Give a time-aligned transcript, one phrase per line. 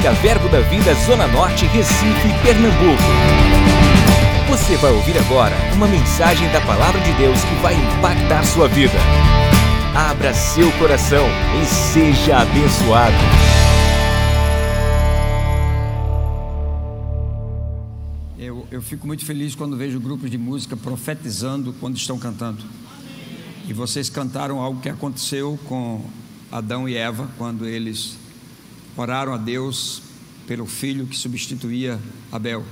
[0.00, 3.02] Música Verbo da Vida Zona Norte, Recife, Pernambuco.
[4.48, 8.94] Você vai ouvir agora uma mensagem da Palavra de Deus que vai impactar sua vida.
[9.94, 11.26] Abra seu coração
[11.60, 13.14] e seja abençoado.
[18.38, 22.62] Eu, eu fico muito feliz quando vejo grupos de música profetizando quando estão cantando.
[23.68, 26.02] E vocês cantaram algo que aconteceu com
[26.50, 28.16] Adão e Eva quando eles
[28.96, 30.02] oraram a Deus
[30.46, 31.98] pelo filho que substituía
[32.30, 32.64] Abel.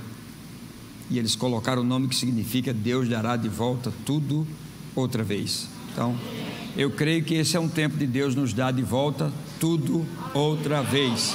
[1.09, 4.45] E eles colocaram o nome que significa Deus dará de volta tudo
[4.95, 5.67] outra vez.
[5.91, 6.15] Então,
[6.77, 10.83] eu creio que esse é um tempo de Deus nos dar de volta tudo outra
[10.83, 11.33] vez.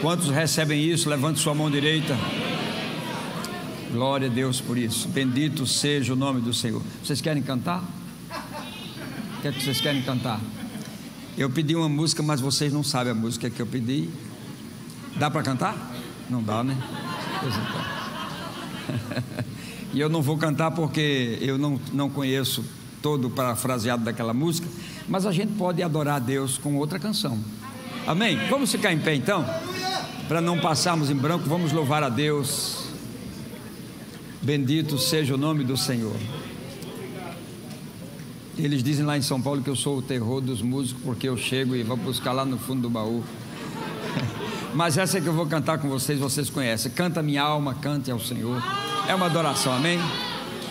[0.00, 1.08] Quantos recebem isso?
[1.08, 2.16] Levante sua mão direita.
[3.92, 5.08] Glória a Deus por isso.
[5.08, 6.82] Bendito seja o nome do Senhor.
[7.02, 7.82] Vocês querem cantar?
[9.38, 10.40] O que é que vocês querem cantar?
[11.36, 14.08] Eu pedi uma música, mas vocês não sabem a música que eu pedi.
[15.16, 15.92] Dá para cantar?
[16.30, 16.76] Não dá, né?
[17.42, 17.84] Então.
[19.92, 22.64] e eu não vou cantar porque eu não, não conheço
[23.02, 24.68] todo o parafraseado daquela música,
[25.08, 27.38] mas a gente pode adorar a Deus com outra canção.
[28.06, 28.38] Amém?
[28.48, 29.44] Vamos ficar em pé então?
[30.28, 32.84] Para não passarmos em branco, vamos louvar a Deus.
[34.40, 36.16] Bendito seja o nome do Senhor.
[38.56, 41.36] Eles dizem lá em São Paulo que eu sou o terror dos músicos porque eu
[41.36, 43.24] chego e vou buscar lá no fundo do baú.
[44.74, 46.92] Mas essa que eu vou cantar com vocês, vocês conhecem.
[46.92, 48.62] Canta minha alma, cante ao Senhor.
[49.08, 49.98] É uma adoração, amém?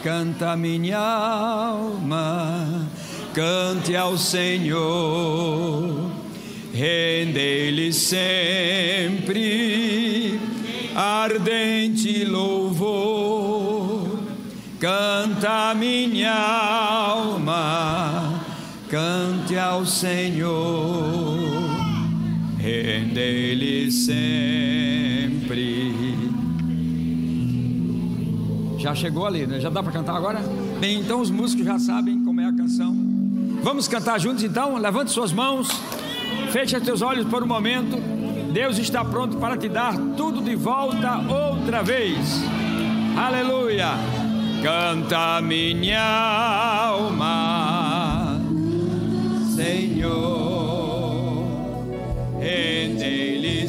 [0.02, 2.88] Canta minha alma,
[3.34, 6.12] cante ao Senhor.
[6.74, 8.94] Rende-lhe sempre
[10.96, 13.73] ardente louvor.
[14.84, 18.38] Canta minha alma,
[18.90, 21.40] cante ao Senhor,
[22.60, 25.94] rende-lhe sempre.
[28.78, 29.62] Já chegou ali, né?
[29.62, 30.42] Já dá para cantar agora?
[30.82, 32.94] Bem, então os músicos já sabem como é a canção.
[33.64, 34.76] Vamos cantar juntos então?
[34.76, 35.70] Levante suas mãos,
[36.52, 37.96] feche seus olhos por um momento.
[38.52, 42.44] Deus está pronto para te dar tudo de volta outra vez.
[43.16, 44.23] Aleluia!
[44.64, 46.00] Canta minha
[46.86, 48.40] alma,
[49.54, 51.44] Senhor,
[52.40, 53.68] rende-lhe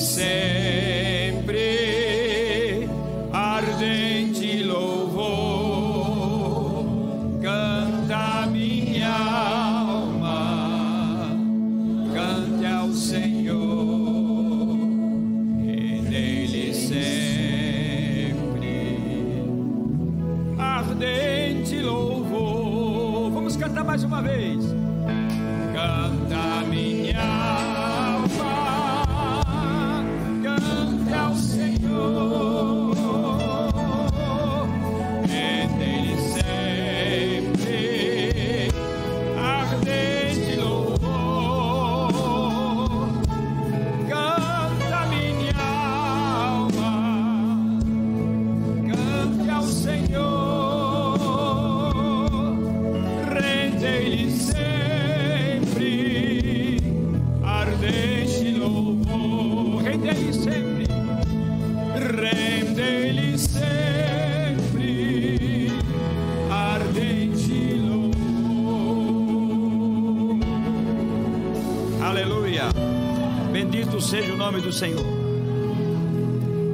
[74.74, 75.04] Senhor.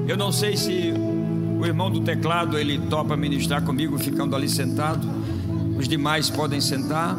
[0.09, 0.93] Eu não sei se
[1.61, 5.06] o irmão do teclado ele topa ministrar comigo ficando ali sentado.
[5.77, 7.16] Os demais podem sentar,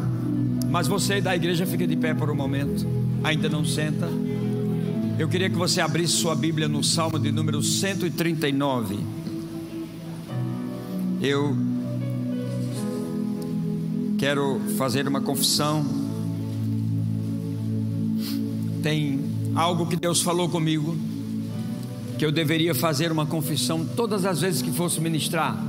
[0.68, 2.86] mas você da igreja fica de pé por um momento.
[3.24, 4.08] Ainda não senta.
[5.18, 8.98] Eu queria que você abrisse sua Bíblia no Salmo de número 139.
[11.20, 11.56] Eu
[14.18, 15.86] quero fazer uma confissão.
[18.82, 19.21] Tem
[19.54, 20.96] algo que Deus falou comigo
[22.18, 25.60] que eu deveria fazer uma confissão todas as vezes que fosse ministrar.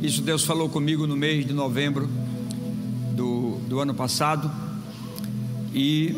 [0.00, 2.08] Isso Deus falou comigo no mês de novembro
[3.14, 4.50] do, do ano passado.
[5.74, 6.16] E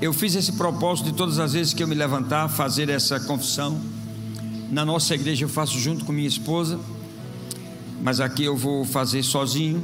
[0.00, 3.78] eu fiz esse propósito de todas as vezes que eu me levantar, fazer essa confissão.
[4.70, 6.78] Na nossa igreja eu faço junto com minha esposa,
[8.02, 9.82] mas aqui eu vou fazer sozinho.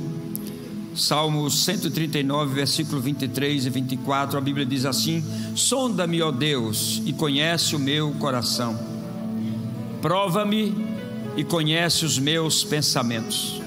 [0.94, 5.25] Salmo 139, versículo 23 e 24, a Bíblia diz assim:
[5.56, 8.79] Sonda-me, ó Deus, e conhece o meu coração.
[10.00, 10.75] Prova-me
[11.37, 13.61] e conhece os meus pensamentos.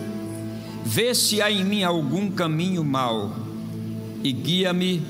[0.86, 3.36] Vê se há em mim algum caminho mau
[4.24, 5.02] e guia-me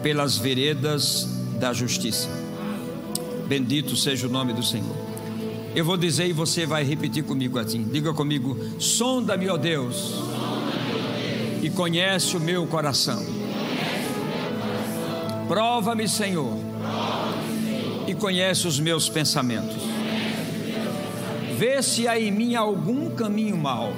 [0.00, 1.28] pelas veredas
[1.58, 2.28] da justiça.
[3.48, 4.96] Bendito seja o nome do Senhor.
[5.74, 7.82] Eu vou dizer e você vai repetir comigo assim.
[7.84, 10.14] Diga comigo: sonda-me, ó Deus,
[11.68, 13.22] e conhece o meu coração.
[15.46, 16.56] Prova-me, Senhor,
[18.06, 19.76] e conhece os meus pensamentos.
[21.58, 23.92] Vê se há em mim algum caminho mau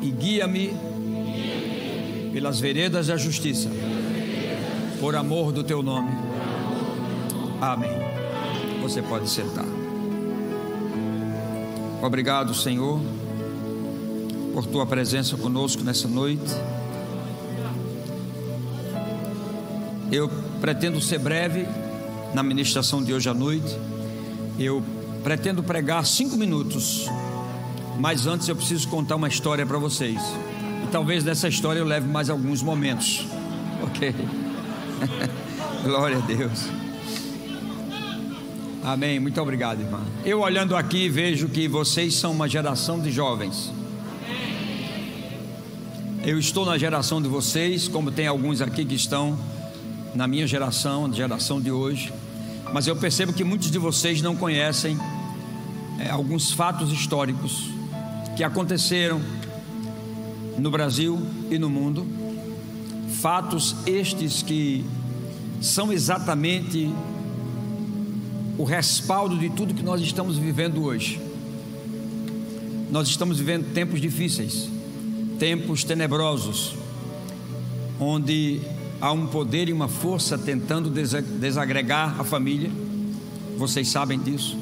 [0.00, 0.74] e guia-me
[2.32, 3.68] pelas veredas da justiça,
[4.98, 6.10] por amor do teu nome.
[7.60, 7.98] Amém.
[8.80, 9.66] Você pode sentar.
[12.02, 12.98] Obrigado, Senhor,
[14.56, 16.50] por tua presença conosco nessa noite.
[20.10, 20.30] Eu
[20.62, 21.66] pretendo ser breve
[22.32, 23.78] na ministração de hoje à noite.
[24.58, 24.82] Eu
[25.22, 27.04] pretendo pregar cinco minutos,
[27.98, 30.18] mas antes eu preciso contar uma história para vocês.
[30.84, 33.26] E talvez nessa história eu leve mais alguns momentos,
[33.84, 34.14] ok?
[35.84, 36.64] Glória a Deus.
[38.82, 39.20] Amém.
[39.20, 40.00] Muito obrigado, irmã.
[40.24, 43.70] Eu olhando aqui vejo que vocês são uma geração de jovens.
[46.26, 49.38] Eu estou na geração de vocês, como tem alguns aqui que estão
[50.12, 52.12] na minha geração, geração de hoje,
[52.72, 54.98] mas eu percebo que muitos de vocês não conhecem
[56.00, 57.70] é, alguns fatos históricos
[58.36, 59.22] que aconteceram
[60.58, 61.16] no Brasil
[61.48, 62.04] e no mundo,
[63.20, 64.84] fatos estes que
[65.60, 66.92] são exatamente
[68.58, 71.20] o respaldo de tudo que nós estamos vivendo hoje.
[72.90, 74.74] Nós estamos vivendo tempos difíceis,
[75.38, 76.74] tempos tenebrosos,
[78.00, 78.60] onde
[79.00, 82.70] há um poder e uma força tentando desagregar a família.
[83.56, 84.58] Vocês sabem disso.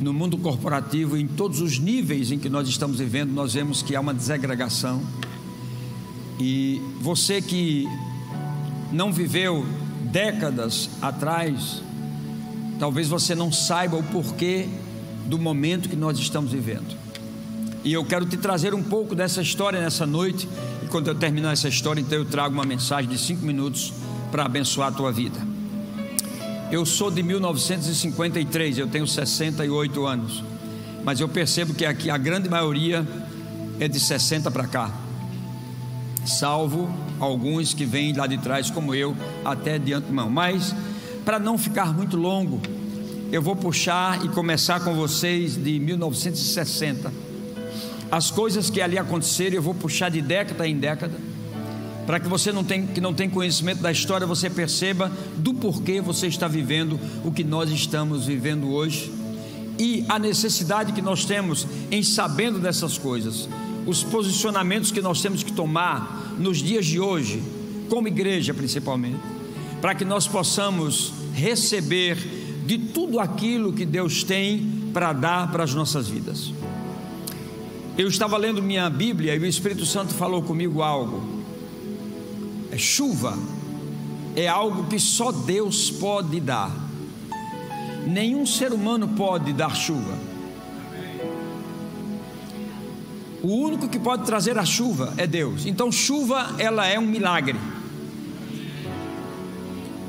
[0.00, 3.94] No mundo corporativo, em todos os níveis em que nós estamos vivendo, nós vemos que
[3.94, 5.02] há uma desagregação.
[6.38, 7.86] E você que
[8.90, 9.66] não viveu
[10.10, 11.82] décadas atrás,
[12.78, 14.66] talvez você não saiba o porquê
[15.26, 16.96] do momento que nós estamos vivendo.
[17.82, 20.46] E eu quero te trazer um pouco dessa história nessa noite
[20.90, 23.92] quando eu terminar essa história, então eu trago uma mensagem de cinco minutos
[24.30, 25.38] para abençoar a tua vida.
[26.70, 30.44] Eu sou de 1953, eu tenho 68 anos,
[31.04, 33.06] mas eu percebo que aqui a grande maioria
[33.78, 34.92] é de 60 para cá,
[36.26, 40.28] salvo alguns que vêm lá de trás, como eu, até de antemão.
[40.28, 40.74] Mas,
[41.24, 42.60] para não ficar muito longo,
[43.32, 47.29] eu vou puxar e começar com vocês de 1960
[48.10, 51.14] as coisas que ali aconteceram, eu vou puxar de década em década,
[52.06, 56.00] para que você não tem, que não tem conhecimento da história, você perceba do porquê
[56.00, 59.12] você está vivendo o que nós estamos vivendo hoje
[59.78, 63.48] e a necessidade que nós temos em sabendo dessas coisas,
[63.86, 67.42] os posicionamentos que nós temos que tomar nos dias de hoje,
[67.88, 69.20] como igreja principalmente,
[69.80, 72.16] para que nós possamos receber
[72.66, 76.52] de tudo aquilo que Deus tem para dar para as nossas vidas.
[78.00, 81.22] Eu estava lendo minha Bíblia e o Espírito Santo falou comigo algo.
[82.72, 83.36] É chuva
[84.34, 86.74] é algo que só Deus pode dar.
[88.06, 90.18] Nenhum ser humano pode dar chuva.
[93.42, 95.66] O único que pode trazer a chuva é Deus.
[95.66, 97.60] Então chuva ela é um milagre.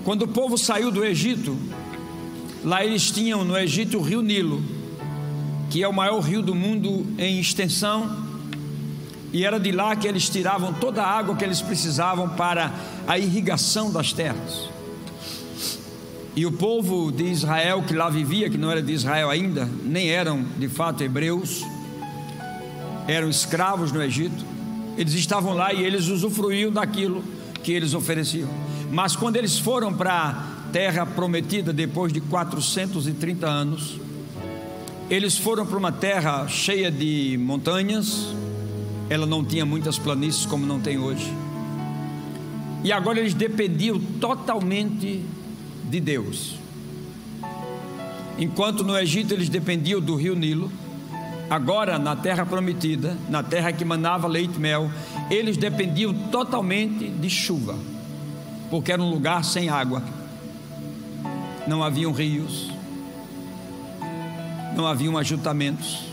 [0.06, 1.58] Quando o povo saiu do Egito,
[2.64, 4.80] lá eles tinham no Egito o rio Nilo
[5.72, 8.30] que é o maior rio do mundo em extensão,
[9.32, 12.74] e era de lá que eles tiravam toda a água que eles precisavam para
[13.08, 14.70] a irrigação das terras.
[16.36, 20.10] E o povo de Israel que lá vivia, que não era de Israel ainda, nem
[20.10, 21.64] eram de fato hebreus,
[23.08, 24.46] eram escravos no Egito,
[24.98, 27.24] eles estavam lá e eles usufruíam daquilo
[27.64, 28.50] que eles ofereciam.
[28.92, 34.11] Mas quando eles foram para a terra prometida, depois de 430 anos,
[35.12, 38.28] eles foram para uma terra cheia de montanhas,
[39.10, 41.30] ela não tinha muitas planícies como não tem hoje.
[42.82, 45.22] E agora eles dependiam totalmente
[45.84, 46.56] de Deus.
[48.40, 50.72] Enquanto no Egito eles dependiam do rio Nilo,
[51.50, 54.90] agora na terra prometida, na terra que manava leite e mel,
[55.30, 57.78] eles dependiam totalmente de chuva,
[58.70, 60.02] porque era um lugar sem água,
[61.68, 62.71] não haviam rios,
[64.76, 66.12] não haviam ajuntamentos.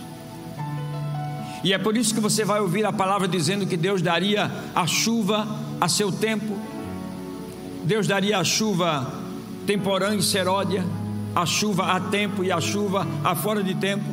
[1.62, 4.86] E é por isso que você vai ouvir a palavra dizendo que Deus daria a
[4.86, 5.46] chuva
[5.80, 6.56] a seu tempo,
[7.84, 9.12] Deus daria a chuva
[9.66, 10.84] temporã e seródia,
[11.34, 14.04] a chuva a tempo e a chuva a fora de tempo.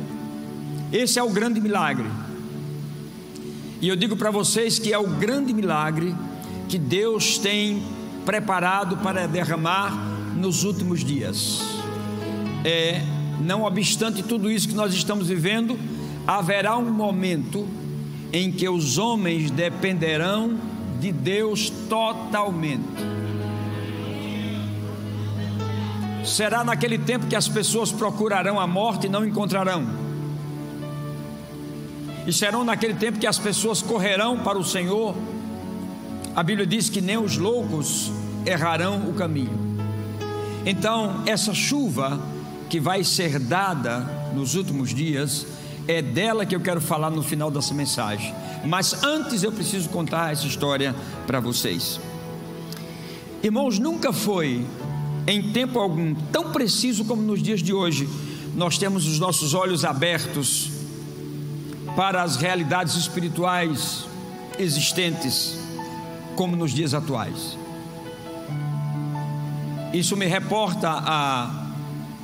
[0.92, 2.06] Esse é o grande milagre.
[3.80, 6.14] E eu digo para vocês que é o grande milagre
[6.68, 7.82] que Deus tem
[8.24, 9.92] preparado para derramar
[10.36, 11.62] nos últimos dias.
[12.64, 13.02] É,
[13.40, 15.78] não obstante tudo isso que nós estamos vivendo,
[16.26, 17.66] haverá um momento
[18.32, 20.58] em que os homens dependerão
[21.00, 22.84] de Deus totalmente.
[26.24, 29.86] Será naquele tempo que as pessoas procurarão a morte e não encontrarão.
[32.26, 35.14] E serão naquele tempo que as pessoas correrão para o Senhor.
[36.34, 38.10] A Bíblia diz que nem os loucos
[38.44, 39.76] errarão o caminho.
[40.66, 42.20] Então, essa chuva
[42.68, 44.00] que vai ser dada
[44.34, 45.46] nos últimos dias,
[45.88, 48.34] é dela que eu quero falar no final dessa mensagem.
[48.64, 50.94] Mas antes eu preciso contar essa história
[51.26, 52.00] para vocês.
[53.42, 54.66] Irmãos, nunca foi
[55.26, 58.08] em tempo algum tão preciso como nos dias de hoje.
[58.54, 60.70] Nós temos os nossos olhos abertos
[61.94, 64.04] para as realidades espirituais
[64.58, 65.58] existentes,
[66.34, 67.56] como nos dias atuais.
[69.92, 71.65] Isso me reporta a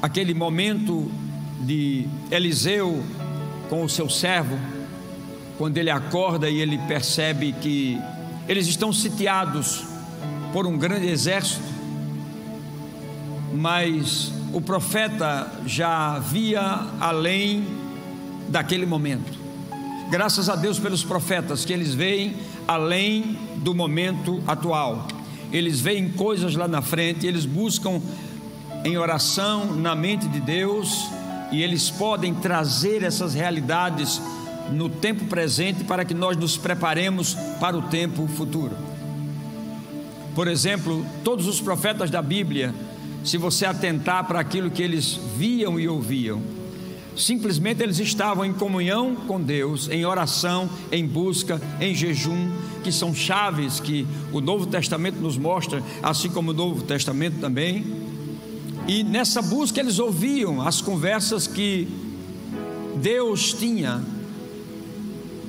[0.03, 1.09] aquele momento
[1.61, 3.03] de Eliseu
[3.71, 4.59] com o seu servo,
[5.57, 7.97] quando ele acorda e ele percebe que
[8.49, 9.85] eles estão sitiados
[10.53, 11.63] por um grande exército,
[13.55, 16.63] mas o profeta já via
[17.01, 17.65] além
[18.49, 19.41] daquele momento.
[20.11, 22.35] Graças a Deus pelos profetas, que eles veem
[22.67, 25.07] além do momento atual.
[25.53, 28.01] Eles veem coisas lá na frente, eles buscam
[28.85, 31.09] em oração na mente de Deus
[31.51, 34.21] e eles podem trazer essas realidades
[34.73, 38.75] no tempo presente para que nós nos preparemos para o tempo futuro.
[40.35, 42.75] Por exemplo, todos os profetas da Bíblia,
[43.23, 46.41] se você atentar para aquilo que eles viam e ouviam,
[47.15, 52.51] simplesmente eles estavam em comunhão com Deus, em oração, em busca, em jejum,
[52.83, 58.12] que são chaves que o Novo Testamento nos mostra, assim como o Novo Testamento também
[58.87, 61.89] e nessa busca eles ouviam as conversas que
[62.97, 64.03] Deus tinha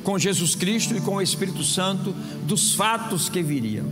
[0.04, 2.13] com Jesus Cristo e com o Espírito Santo
[2.44, 3.86] dos fatos que viriam.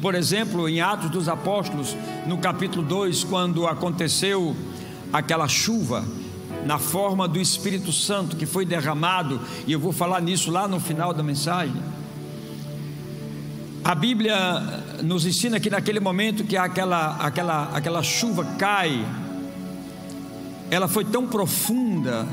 [0.00, 1.94] Por exemplo, em Atos dos Apóstolos,
[2.26, 4.56] no capítulo 2, quando aconteceu
[5.12, 6.04] aquela chuva
[6.64, 10.80] na forma do Espírito Santo que foi derramado, e eu vou falar nisso lá no
[10.80, 11.74] final da mensagem.
[13.82, 14.36] A Bíblia
[15.02, 19.06] nos ensina que naquele momento que aquela, aquela, aquela chuva cai,
[20.70, 22.26] ela foi tão profunda,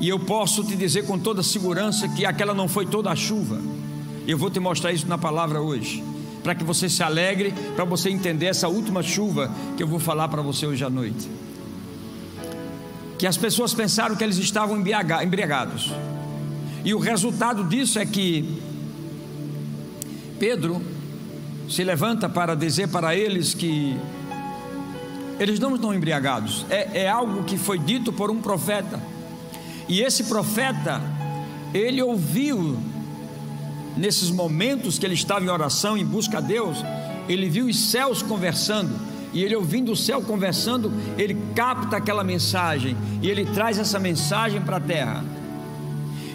[0.00, 3.60] e eu posso te dizer com toda segurança que aquela não foi toda a chuva.
[4.26, 6.02] Eu vou te mostrar isso na palavra hoje,
[6.42, 10.26] para que você se alegre, para você entender essa última chuva que eu vou falar
[10.26, 11.30] para você hoje à noite.
[13.16, 15.92] Que as pessoas pensaram que eles estavam embriagados,
[16.84, 18.71] e o resultado disso é que
[20.42, 20.82] Pedro
[21.68, 23.96] se levanta para dizer para eles que
[25.38, 29.00] eles não estão embriagados, é, é algo que foi dito por um profeta,
[29.88, 31.00] e esse profeta,
[31.72, 32.76] ele ouviu,
[33.96, 36.78] nesses momentos que ele estava em oração, em busca a Deus,
[37.28, 38.98] ele viu os céus conversando,
[39.32, 44.60] e ele ouvindo o céu conversando, ele capta aquela mensagem, e ele traz essa mensagem
[44.60, 45.24] para a terra.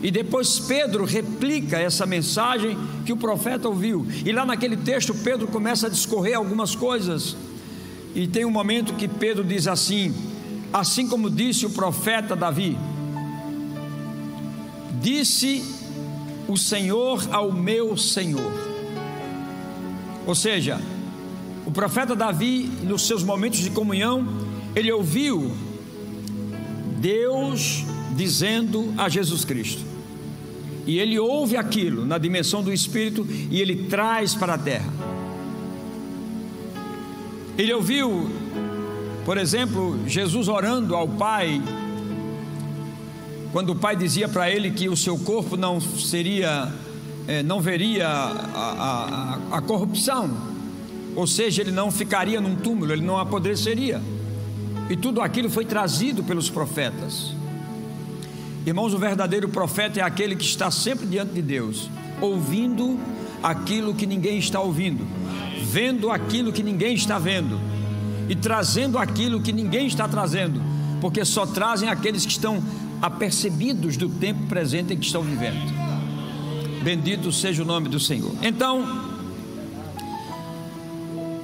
[0.02, 4.06] E depois Pedro replica essa mensagem que o profeta ouviu.
[4.26, 7.36] E lá naquele texto, Pedro começa a discorrer algumas coisas.
[8.14, 10.14] E tem um momento que Pedro diz assim:
[10.72, 12.78] Assim como disse o profeta Davi,
[15.02, 15.64] disse
[16.48, 18.52] o Senhor ao meu Senhor.
[20.26, 20.80] Ou seja,
[21.66, 24.28] o profeta Davi, nos seus momentos de comunhão,
[24.76, 25.52] ele ouviu
[27.00, 27.86] Deus
[28.18, 29.86] dizendo a Jesus Cristo.
[30.88, 34.92] E ele ouve aquilo na dimensão do Espírito e ele traz para a terra.
[37.58, 38.30] Ele ouviu,
[39.24, 41.62] por exemplo, Jesus orando ao Pai,
[43.52, 46.72] quando o Pai dizia para ele que o seu corpo não seria,
[47.28, 50.30] é, não veria a, a, a corrupção,
[51.16, 54.02] ou seja, ele não ficaria num túmulo, ele não apodreceria.
[54.90, 57.37] E tudo aquilo foi trazido pelos profetas.
[58.68, 63.00] Irmãos, o verdadeiro profeta é aquele que está sempre diante de Deus, ouvindo
[63.42, 65.08] aquilo que ninguém está ouvindo,
[65.72, 67.58] vendo aquilo que ninguém está vendo
[68.28, 70.62] e trazendo aquilo que ninguém está trazendo,
[71.00, 72.62] porque só trazem aqueles que estão
[73.02, 75.74] apercebidos do tempo presente em que estão vivendo.
[76.84, 78.36] Bendito seja o nome do Senhor.
[78.42, 79.02] Então,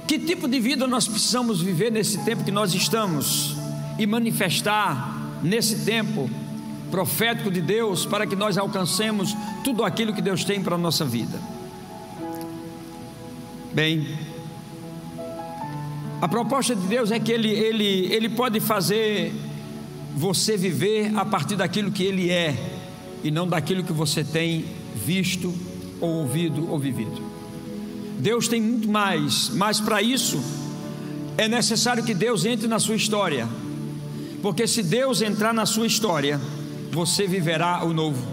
[0.06, 3.56] que tipo de vida nós precisamos viver nesse tempo que nós estamos
[3.98, 6.28] e manifestar nesse tempo?
[6.90, 11.04] Profético de Deus para que nós alcancemos tudo aquilo que Deus tem para a nossa
[11.04, 11.40] vida.
[13.72, 14.06] Bem,
[16.24, 19.30] A proposta de Deus é que ele, ele, ele pode fazer
[20.16, 22.56] você viver a partir daquilo que Ele é
[23.22, 24.64] e não daquilo que você tem
[24.94, 25.52] visto
[26.00, 27.20] ou ouvido ou vivido.
[28.18, 30.42] Deus tem muito mais, mas para isso
[31.36, 33.46] é necessário que Deus entre na sua história,
[34.40, 36.40] porque se Deus entrar na sua história,
[36.94, 38.24] você viverá o novo.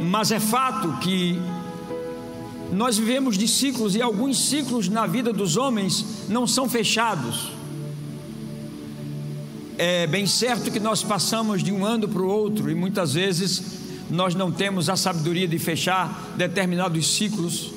[0.00, 1.36] Mas é fato que
[2.72, 7.50] nós vivemos de ciclos e alguns ciclos na vida dos homens não são fechados.
[9.76, 13.62] É bem certo que nós passamos de um ano para o outro e muitas vezes
[14.08, 17.72] nós não temos a sabedoria de fechar determinados ciclos.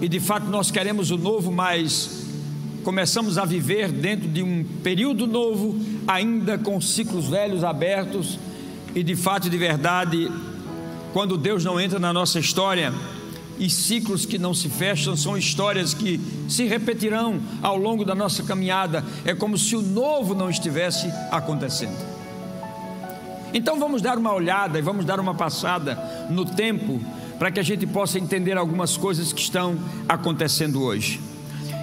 [0.00, 2.21] E de fato nós queremos o novo, mas
[2.82, 8.38] começamos a viver dentro de um período novo, ainda com ciclos velhos abertos.
[8.94, 10.30] E de fato, de verdade,
[11.12, 12.92] quando Deus não entra na nossa história,
[13.58, 18.42] e ciclos que não se fecham são histórias que se repetirão ao longo da nossa
[18.42, 19.04] caminhada.
[19.24, 21.96] É como se o novo não estivesse acontecendo.
[23.54, 27.00] Então vamos dar uma olhada e vamos dar uma passada no tempo
[27.38, 31.20] para que a gente possa entender algumas coisas que estão acontecendo hoje.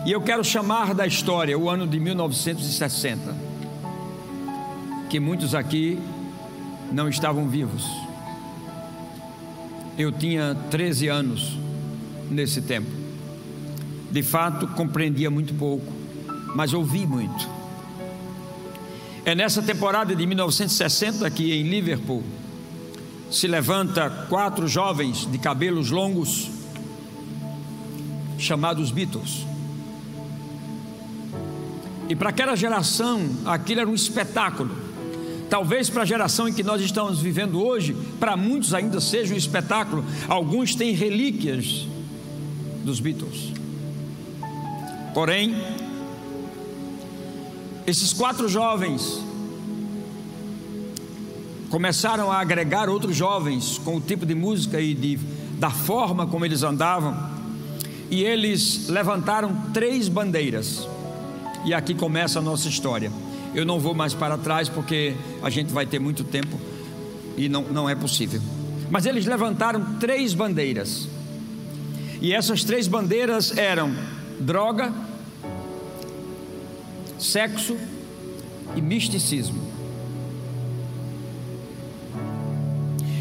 [0.06, 3.36] E eu quero chamar da história o ano de 1960,
[5.10, 6.00] que muitos aqui
[6.92, 7.86] não estavam vivos.
[9.98, 11.58] Eu tinha 13 anos
[12.30, 12.90] nesse tempo.
[14.10, 15.92] De fato, compreendia muito pouco,
[16.56, 17.50] mas ouvi muito.
[19.26, 22.24] É nessa temporada de 1960 que em Liverpool
[23.30, 26.50] se levanta quatro jovens de cabelos longos
[28.38, 29.46] chamados Beatles.
[32.10, 34.76] E para aquela geração, aquilo era um espetáculo.
[35.48, 39.38] Talvez para a geração em que nós estamos vivendo hoje, para muitos ainda seja um
[39.38, 40.04] espetáculo.
[40.28, 41.88] Alguns têm relíquias
[42.84, 43.54] dos Beatles.
[45.14, 45.56] Porém,
[47.86, 49.20] esses quatro jovens
[51.70, 55.20] começaram a agregar outros jovens com o tipo de música e de,
[55.60, 57.16] da forma como eles andavam,
[58.10, 60.88] e eles levantaram três bandeiras.
[61.66, 63.12] E aqui começa a nossa história.
[63.54, 66.60] Eu não vou mais para trás porque a gente vai ter muito tempo
[67.38, 68.42] e não, não é possível.
[68.90, 71.08] Mas eles levantaram três bandeiras.
[72.22, 73.94] E essas três bandeiras eram
[74.40, 74.94] droga,
[77.18, 77.78] sexo
[78.76, 79.70] e misticismo.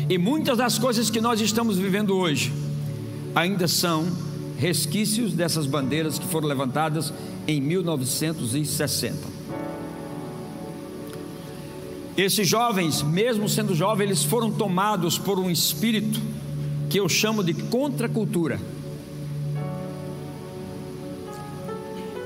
[0.08, 2.52] E muitas das coisas que nós estamos vivendo hoje
[3.34, 4.06] ainda são
[4.58, 7.12] resquícios dessas bandeiras que foram levantadas
[7.46, 9.38] em 1960.
[12.16, 16.20] Esses jovens, mesmo sendo jovens, eles foram tomados por um espírito
[16.90, 18.60] que eu chamo de contracultura.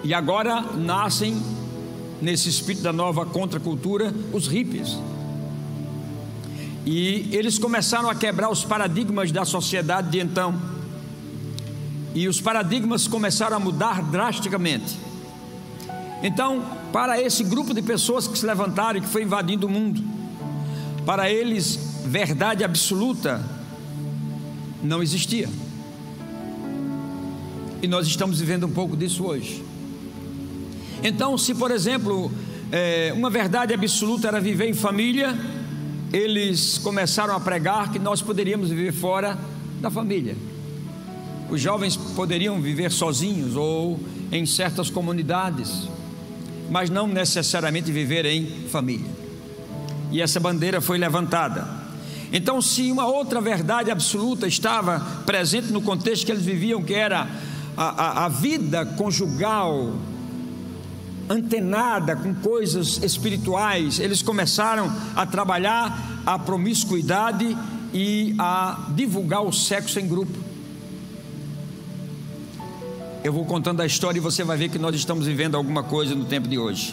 [0.02, 1.36] E agora nascem
[2.20, 4.98] nesse espírito da nova contracultura os hippies.
[6.86, 10.71] E eles começaram a quebrar os paradigmas da sociedade de então.
[12.14, 14.96] E os paradigmas começaram a mudar drasticamente.
[16.22, 20.02] Então, para esse grupo de pessoas que se levantaram e que foi invadindo o mundo,
[21.04, 23.44] para eles, verdade absoluta
[24.82, 25.48] não existia.
[27.82, 29.64] E nós estamos vivendo um pouco disso hoje.
[31.02, 32.30] Então, se por exemplo,
[32.70, 35.36] é, uma verdade absoluta era viver em família,
[36.12, 39.36] eles começaram a pregar que nós poderíamos viver fora
[39.80, 40.36] da família.
[41.52, 44.00] Os jovens poderiam viver sozinhos ou
[44.32, 45.88] em certas comunidades
[46.72, 49.06] mas não necessariamente viver em família.
[50.10, 51.68] E essa bandeira foi levantada.
[52.32, 57.28] Então, se uma outra verdade absoluta estava presente no contexto que eles viviam, que era
[57.76, 59.94] a, a, a vida conjugal,
[61.28, 67.54] antenada com coisas espirituais, eles começaram a trabalhar a promiscuidade
[67.92, 70.51] e a divulgar o sexo em grupo.
[73.24, 76.12] Eu vou contando a história e você vai ver que nós estamos vivendo alguma coisa
[76.12, 76.92] no tempo de hoje.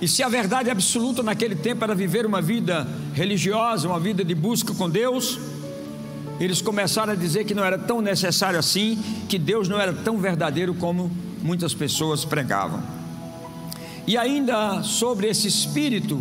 [0.00, 4.34] E se a verdade absoluta naquele tempo era viver uma vida religiosa, uma vida de
[4.34, 5.38] busca com Deus,
[6.40, 10.18] eles começaram a dizer que não era tão necessário assim, que Deus não era tão
[10.18, 11.08] verdadeiro como
[11.40, 12.82] muitas pessoas pregavam.
[14.08, 16.20] E ainda sobre esse espírito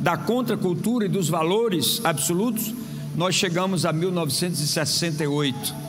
[0.00, 2.74] da contracultura e dos valores absolutos,
[3.14, 5.86] nós chegamos a 1968.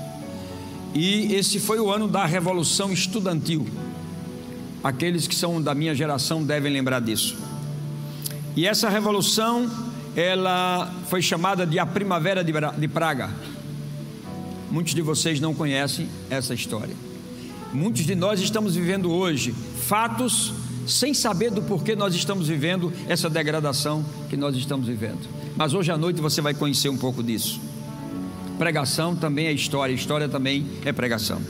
[0.98, 3.68] E esse foi o ano da Revolução Estudantil.
[4.84, 7.38] Aqueles que são da minha geração devem lembrar disso.
[8.56, 9.70] E essa revolução,
[10.16, 13.30] ela foi chamada de a Primavera de Praga.
[14.72, 16.96] Muitos de vocês não conhecem essa história.
[17.72, 19.54] Muitos de nós estamos vivendo hoje
[19.86, 20.52] fatos
[20.88, 25.30] sem saber do porquê nós estamos vivendo essa degradação que nós estamos vivendo.
[25.56, 27.62] Mas hoje à noite você vai conhecer um pouco disso.
[28.58, 31.42] Pregação também é história, história também é pregação.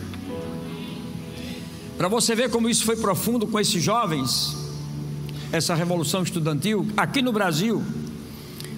[1.98, 4.56] Para você ver como isso foi profundo com esses jovens,
[5.52, 7.82] essa revolução estudantil, aqui no Brasil,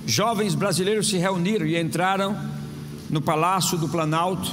[0.06, 2.38] jovens brasileiros se reuniram e entraram
[3.10, 4.52] no Palácio do Planalto,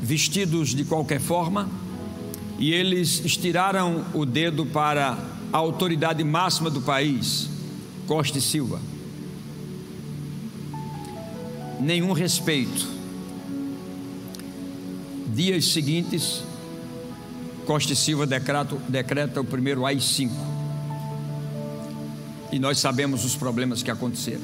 [0.00, 1.68] vestidos de qualquer forma,
[2.58, 5.18] e eles estiraram o dedo para
[5.52, 7.50] a autoridade máxima do país,
[8.06, 8.80] Costa e Silva.
[11.80, 12.86] Nenhum respeito.
[15.34, 16.42] Dias seguintes,
[17.64, 20.30] Costa e Silva decreta, decreta o primeiro AI-5.
[22.52, 24.42] E nós sabemos os problemas que aconteceram.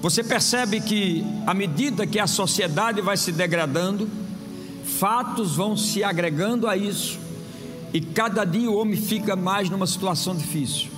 [0.00, 4.08] Você percebe que, à medida que a sociedade vai se degradando,
[4.84, 7.18] fatos vão se agregando a isso,
[7.92, 10.88] e cada dia o homem fica mais numa situação difícil.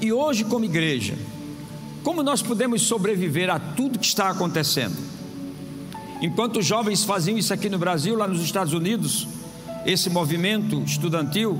[0.00, 1.14] E hoje, como igreja,
[2.02, 4.96] como nós podemos sobreviver a tudo que está acontecendo?
[6.22, 9.26] Enquanto os jovens faziam isso aqui no Brasil, lá nos Estados Unidos,
[9.86, 11.58] esse movimento estudantil,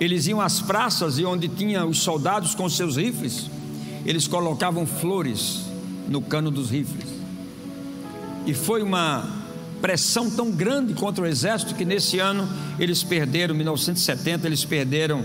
[0.00, 3.50] eles iam às praças e onde tinha os soldados com seus rifles,
[4.04, 5.62] eles colocavam flores
[6.08, 7.08] no cano dos rifles.
[8.46, 9.26] E foi uma
[9.80, 15.24] pressão tão grande contra o exército que nesse ano eles perderam, 1970, eles perderam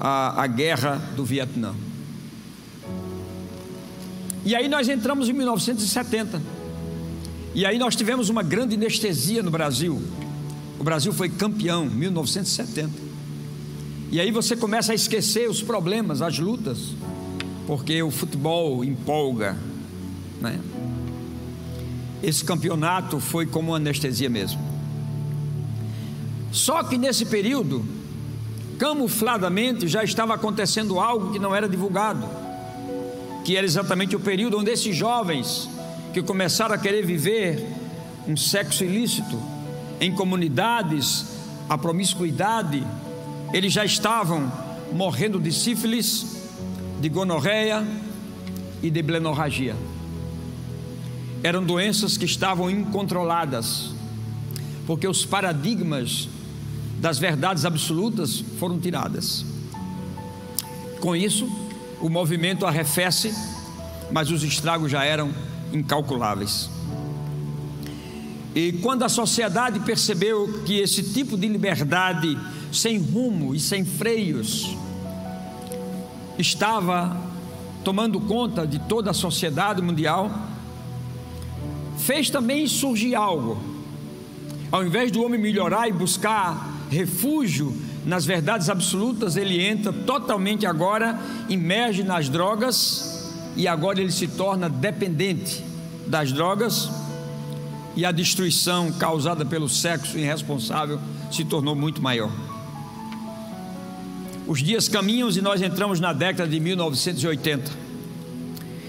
[0.00, 1.74] a, a guerra do Vietnã.
[4.44, 6.40] E aí nós entramos em 1970.
[7.54, 10.00] E aí nós tivemos uma grande anestesia no Brasil.
[10.78, 12.90] O Brasil foi campeão, 1970.
[14.10, 16.94] E aí você começa a esquecer os problemas, as lutas,
[17.66, 19.56] porque o futebol empolga,
[20.40, 20.60] né?
[22.22, 24.60] esse campeonato foi como uma anestesia mesmo.
[26.50, 27.84] Só que nesse período,
[28.78, 32.26] camufladamente, já estava acontecendo algo que não era divulgado,
[33.48, 35.70] que era exatamente o período onde esses jovens
[36.12, 37.66] que começaram a querer viver
[38.26, 39.40] um sexo ilícito
[39.98, 41.24] em comunidades,
[41.66, 42.86] a promiscuidade,
[43.50, 44.52] eles já estavam
[44.92, 46.42] morrendo de sífilis,
[47.00, 47.82] de gonorreia
[48.82, 49.74] e de blenorragia
[51.42, 53.92] eram doenças que estavam incontroladas,
[54.86, 56.28] porque os paradigmas
[57.00, 59.42] das verdades absolutas foram tiradas.
[61.00, 61.48] Com isso,
[62.00, 63.34] o movimento arrefece,
[64.10, 65.32] mas os estragos já eram
[65.72, 66.70] incalculáveis.
[68.54, 72.38] E quando a sociedade percebeu que esse tipo de liberdade
[72.72, 74.76] sem rumo e sem freios
[76.38, 77.16] estava
[77.84, 80.30] tomando conta de toda a sociedade mundial,
[81.98, 83.58] fez também surgir algo.
[84.70, 87.74] Ao invés do homem melhorar e buscar refúgio
[88.04, 94.68] nas verdades absolutas, ele entra totalmente agora, emerge nas drogas e agora ele se torna
[94.68, 95.62] dependente
[96.06, 96.88] das drogas
[97.94, 102.30] e a destruição causada pelo sexo irresponsável se tornou muito maior.
[104.46, 107.70] Os dias caminham e nós entramos na década de 1980.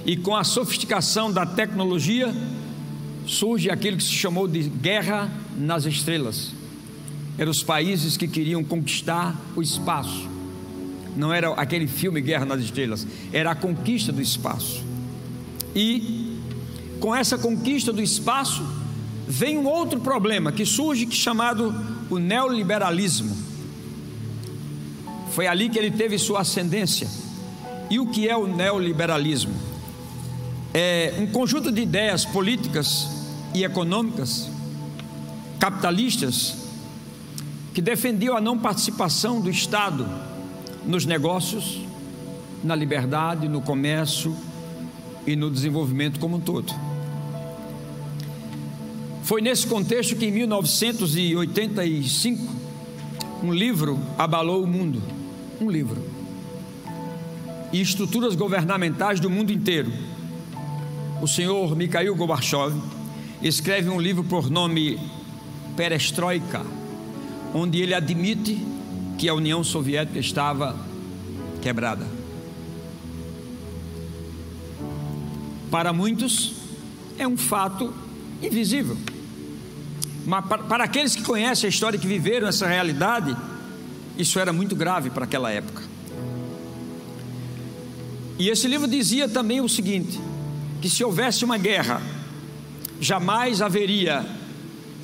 [0.06, 2.34] E com a sofisticação da tecnologia,
[3.26, 6.59] surge aquilo que se chamou de guerra nas estrelas.
[7.40, 10.28] Eram os países que queriam conquistar o espaço.
[11.16, 14.84] Não era aquele filme Guerra nas Estrelas, era a conquista do espaço.
[15.74, 16.38] E
[17.00, 18.62] com essa conquista do espaço
[19.26, 21.74] vem um outro problema que surge que é chamado
[22.10, 23.34] o neoliberalismo.
[25.32, 27.08] Foi ali que ele teve sua ascendência.
[27.90, 29.54] E o que é o neoliberalismo?
[30.74, 33.08] É um conjunto de ideias políticas
[33.54, 34.50] e econômicas
[35.58, 36.59] capitalistas
[37.80, 40.06] que defendiam a não participação do Estado
[40.86, 41.80] nos negócios,
[42.62, 44.36] na liberdade, no comércio
[45.26, 46.74] e no desenvolvimento como um todo.
[49.24, 52.54] Foi nesse contexto que em 1985
[53.44, 55.02] um livro abalou o mundo,
[55.62, 56.04] um livro.
[57.72, 59.90] E estruturas governamentais do mundo inteiro.
[61.22, 62.76] O senhor Mikhail Gorbachev
[63.42, 65.00] escreve um livro por nome
[65.78, 66.66] Perestroika,
[67.54, 68.60] onde ele admite
[69.18, 70.76] que a União Soviética estava
[71.62, 72.08] quebrada.
[75.70, 76.54] Para muitos,
[77.18, 77.94] é um fato
[78.42, 78.98] invisível.
[80.26, 83.36] Mas para, aqueles que conhecem a história que viveram essa realidade,
[84.18, 85.84] isso era muito grave para aquela época.
[88.38, 90.20] E esse livro dizia também o seguinte:
[90.82, 92.02] que se houvesse uma guerra
[93.00, 94.26] jamais haveria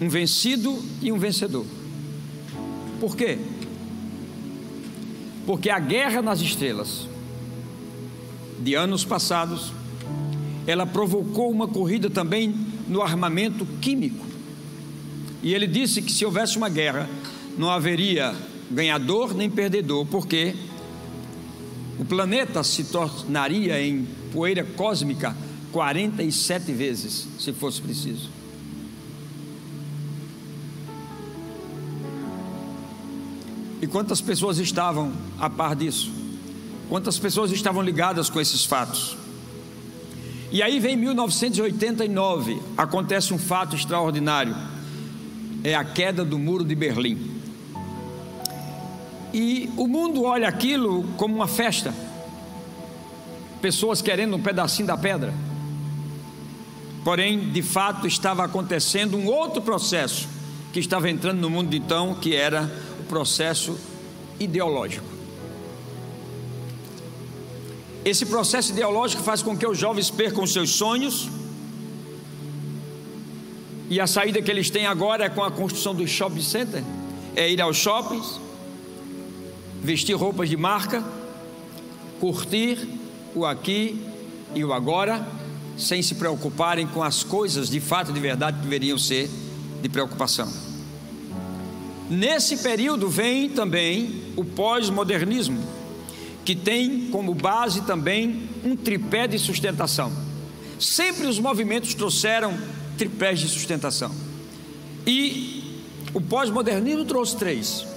[0.01, 1.65] um vencido e um vencedor.
[2.99, 3.37] Por quê?
[5.45, 7.07] Porque a guerra nas estrelas
[8.59, 9.71] de anos passados,
[10.65, 12.55] ela provocou uma corrida também
[12.87, 14.25] no armamento químico.
[15.43, 17.07] E ele disse que se houvesse uma guerra,
[17.57, 18.33] não haveria
[18.71, 20.55] ganhador nem perdedor, porque
[21.99, 25.35] o planeta se tornaria em poeira cósmica
[25.71, 28.34] 47 vezes, se fosse preciso.
[33.85, 36.11] E quantas pessoas estavam a par disso?
[36.89, 39.15] Quantas pessoas estavam ligadas com esses fatos?
[40.51, 44.55] E aí vem 1989, acontece um fato extraordinário.
[45.63, 47.39] É a queda do muro de Berlim.
[49.31, 51.93] E o mundo olha aquilo como uma festa.
[53.61, 55.31] Pessoas querendo um pedacinho da pedra.
[57.03, 60.27] Porém, de fato, estava acontecendo um outro processo
[60.73, 63.77] que estava entrando no mundo de então, que era processo
[64.39, 65.15] ideológico.
[68.03, 71.27] Esse processo ideológico faz com que os jovens percam seus sonhos.
[73.89, 76.83] E a saída que eles têm agora é com a construção do shopping center,
[77.35, 78.39] é ir aos shoppings,
[79.81, 81.03] vestir roupas de marca,
[82.19, 82.87] curtir
[83.35, 84.01] o aqui
[84.53, 85.27] e o agora,
[85.77, 89.29] sem se preocuparem com as coisas de fato de verdade que deveriam ser
[89.81, 90.64] de preocupação.
[92.09, 95.59] Nesse período vem também o pós-modernismo,
[96.43, 100.11] que tem como base também um tripé de sustentação.
[100.79, 102.55] Sempre os movimentos trouxeram
[102.97, 104.11] tripés de sustentação.
[105.07, 105.81] E
[106.13, 107.87] o pós-modernismo trouxe três: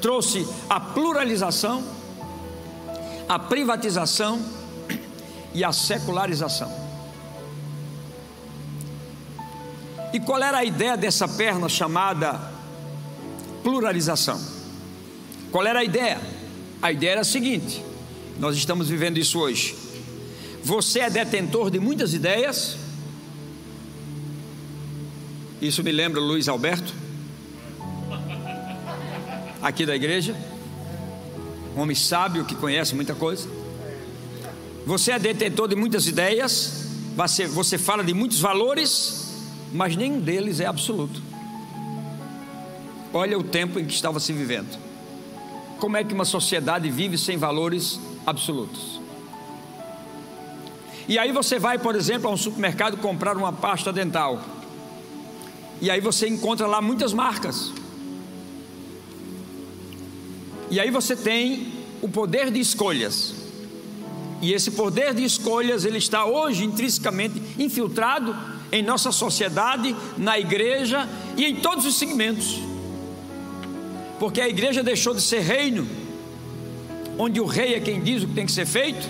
[0.00, 1.84] trouxe a pluralização,
[3.28, 4.42] a privatização
[5.54, 6.82] e a secularização.
[10.12, 12.51] E qual era a ideia dessa perna chamada
[13.62, 14.40] pluralização?
[15.50, 16.20] Qual era a ideia?
[16.80, 17.82] A ideia era a seguinte:
[18.38, 19.76] nós estamos vivendo isso hoje.
[20.64, 22.76] Você é detentor de muitas ideias.
[25.60, 27.02] Isso me lembra Luiz Alberto
[29.62, 30.34] aqui da igreja,
[31.76, 33.48] um homem sábio que conhece muita coisa.
[34.84, 39.28] Você é detentor de muitas ideias, você, você fala de muitos valores,
[39.72, 41.22] mas nenhum deles é absoluto.
[43.14, 44.78] Olha o tempo em que estava se vivendo.
[45.78, 49.00] Como é que uma sociedade vive sem valores absolutos?
[51.08, 54.40] E aí você vai, por exemplo, a um supermercado comprar uma pasta dental.
[55.80, 57.72] E aí você encontra lá muitas marcas.
[60.70, 63.34] E aí você tem o poder de escolhas.
[64.40, 68.34] E esse poder de escolhas, ele está hoje intrinsecamente infiltrado
[68.70, 72.71] em nossa sociedade, na igreja e em todos os segmentos.
[74.22, 75.84] Porque a igreja deixou de ser reino,
[77.18, 79.04] onde o rei é quem diz o que tem que ser feito,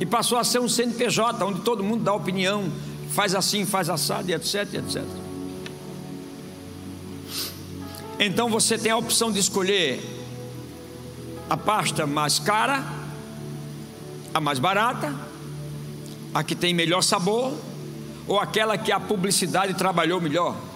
[0.00, 2.72] e passou a ser um CNPJ, onde todo mundo dá opinião,
[3.10, 5.04] faz assim, faz assado, etc, etc.
[8.18, 10.00] Então você tem a opção de escolher
[11.50, 12.82] a pasta mais cara,
[14.32, 15.14] a mais barata,
[16.32, 17.52] a que tem melhor sabor,
[18.26, 20.71] ou aquela que a publicidade trabalhou melhor.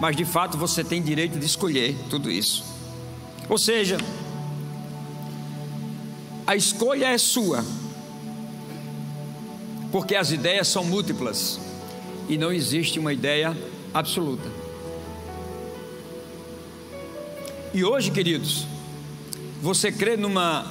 [0.00, 2.64] Mas de fato você tem direito de escolher tudo isso.
[3.48, 3.98] Ou seja,
[6.46, 7.64] a escolha é sua,
[9.90, 11.58] porque as ideias são múltiplas
[12.28, 13.56] e não existe uma ideia
[13.92, 14.50] absoluta.
[17.72, 18.66] E hoje, queridos,
[19.60, 20.66] você crê numa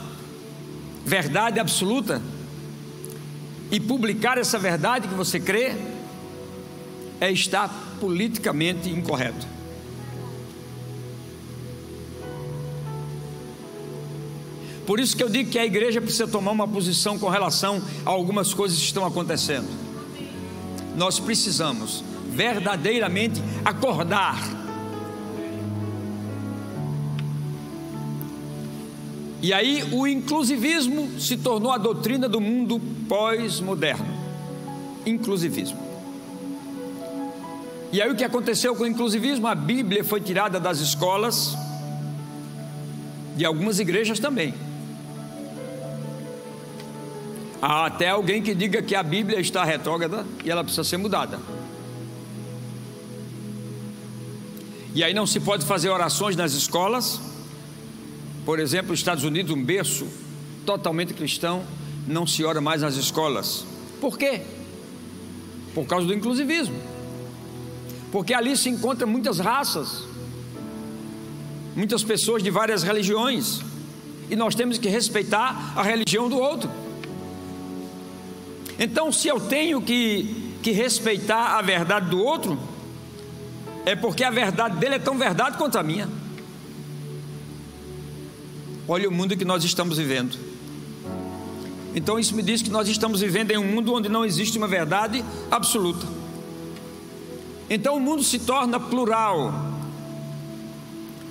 [1.05, 2.21] verdade absoluta
[3.71, 5.75] e publicar essa verdade que você crê
[7.19, 9.47] é estar politicamente incorreto.
[14.85, 18.09] Por isso que eu digo que a igreja precisa tomar uma posição com relação a
[18.09, 19.69] algumas coisas que estão acontecendo.
[20.97, 24.63] Nós precisamos verdadeiramente acordar
[29.41, 34.05] E aí o inclusivismo se tornou a doutrina do mundo pós-moderno.
[35.05, 35.92] Inclusivismo.
[37.93, 39.47] E aí o que aconteceu com o inclusivismo?
[39.47, 41.55] A Bíblia foi tirada das escolas,
[43.37, 44.53] de algumas igrejas também.
[47.61, 51.39] Há até alguém que diga que a Bíblia está retrógrada e ela precisa ser mudada.
[54.93, 57.21] E aí não se pode fazer orações nas escolas
[58.45, 60.05] por exemplo, os Estados Unidos, um berço
[60.65, 61.63] totalmente cristão,
[62.05, 63.65] não se ora mais nas escolas.
[64.01, 64.41] Por quê?
[65.73, 66.75] Por causa do inclusivismo.
[68.13, 70.03] Porque ali se encontram muitas raças,
[71.75, 73.61] muitas pessoas de várias religiões,
[74.29, 76.69] e nós temos que respeitar a religião do outro.
[78.77, 82.59] Então, se eu tenho que, que respeitar a verdade do outro,
[83.83, 86.07] é porque a verdade dele é tão verdade quanto a minha.
[88.87, 90.37] Olha o mundo que nós estamos vivendo.
[91.95, 94.67] Então, isso me diz que nós estamos vivendo em um mundo onde não existe uma
[94.67, 96.22] verdade absoluta.
[97.73, 99.51] Então, o mundo se torna plural.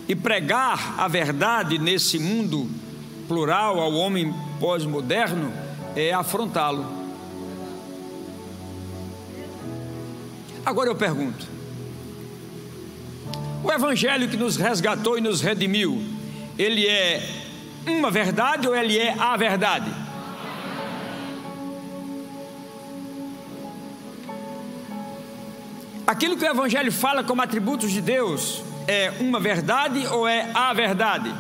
[0.09, 2.69] E pregar a verdade nesse mundo
[3.29, 5.53] plural ao homem pós-moderno
[5.95, 6.85] é afrontá-lo.
[10.67, 11.47] Agora eu pergunto:
[13.63, 16.03] o evangelho que nos resgatou e nos redimiu,
[16.59, 17.23] ele é
[17.87, 20.02] uma verdade ou ele é a verdade?
[26.13, 30.71] Aquilo que o evangelho fala como atributos de Deus é uma verdade ou é a
[30.75, 31.35] verdade?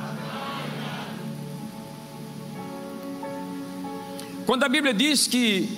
[4.47, 5.69] Quando a Bíblia diz que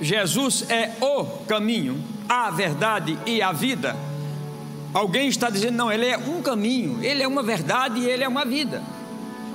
[0.00, 3.94] Jesus é o caminho, a verdade e a vida,
[4.94, 8.28] Alguém está dizendo, não, ele é um caminho, ele é uma verdade e ele é
[8.28, 8.82] uma vida.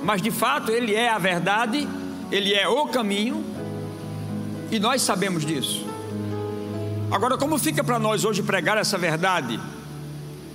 [0.04, 1.88] Mas de fato, ele é a verdade,
[2.30, 3.44] ele é o caminho,
[4.70, 5.87] e nós sabemos disso.
[7.10, 9.58] Agora, como fica para nós hoje pregar essa verdade,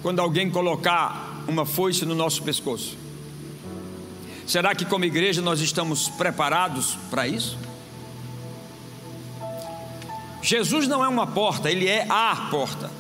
[0.04, 2.96] quando alguém colocar uma foice no nosso pescoço?
[4.46, 7.58] Será que, como igreja, nós estamos preparados para isso?
[10.44, 12.92] Jesus não é uma porta, ele é a porta.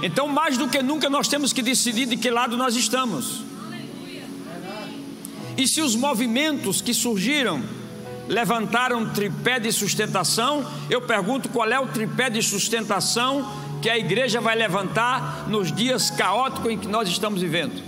[0.00, 3.42] Então, mais do que nunca, nós temos que decidir de que lado nós estamos.
[5.56, 7.62] E se os movimentos que surgiram
[8.28, 13.48] levantaram tripé de sustentação, eu pergunto qual é o tripé de sustentação
[13.80, 17.82] que a igreja vai levantar nos dias caóticos em que nós estamos vivendo.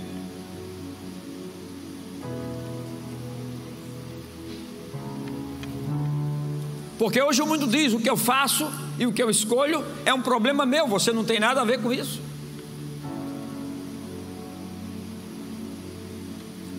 [6.97, 10.13] Porque hoje o mundo diz: o que eu faço e o que eu escolho é
[10.13, 12.21] um problema meu, você não tem nada a ver com isso.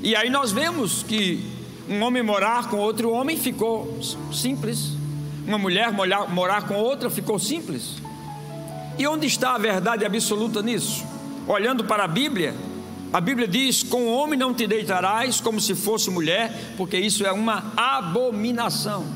[0.03, 1.56] E aí nós vemos que
[1.89, 3.99] um homem morar com outro homem ficou
[4.33, 4.93] simples,
[5.47, 8.03] uma mulher morar com outra ficou simples.
[8.99, 11.05] E onde está a verdade absoluta nisso?
[11.47, 12.55] Olhando para a Bíblia,
[13.13, 17.25] a Bíblia diz: Com o homem não te deitarás como se fosse mulher, porque isso
[17.25, 19.07] é uma abominação.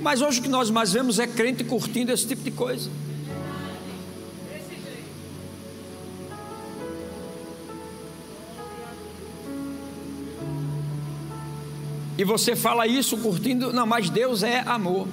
[0.00, 2.90] Mas hoje o que nós mais vemos é crente curtindo esse tipo de coisa.
[12.16, 15.08] E você fala isso curtindo, não, mas Deus é amor.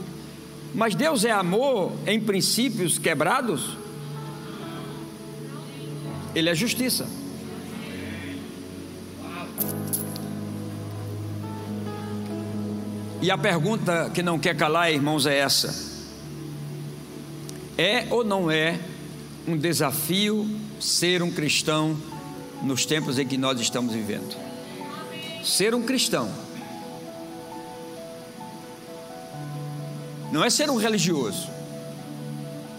[0.74, 3.76] Mas Deus é amor em princípios quebrados?
[6.36, 7.08] Ele é justiça.
[13.22, 15.92] E a pergunta que não quer calar, irmãos, é essa:
[17.78, 18.80] é ou não é
[19.48, 20.48] um desafio
[20.80, 21.98] ser um cristão
[22.64, 24.36] nos tempos em que nós estamos vivendo?
[25.44, 26.32] Ser um cristão
[30.32, 31.50] não é ser um religioso,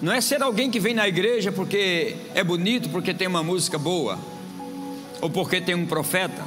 [0.01, 3.79] não é ser alguém que vem na igreja porque é bonito, porque tem uma música
[3.79, 4.19] boa,
[5.21, 6.43] ou porque tem um profeta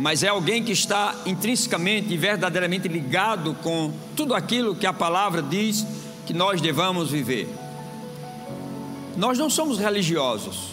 [0.00, 5.42] mas é alguém que está intrinsecamente e verdadeiramente ligado com tudo aquilo que a palavra
[5.42, 5.86] diz
[6.26, 7.46] que nós devamos viver.
[9.14, 10.70] Nós não somos religiosos,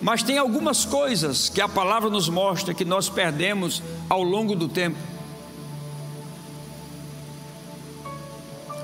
[0.00, 4.68] mas tem algumas coisas que a palavra nos mostra que nós perdemos ao longo do
[4.68, 4.96] tempo.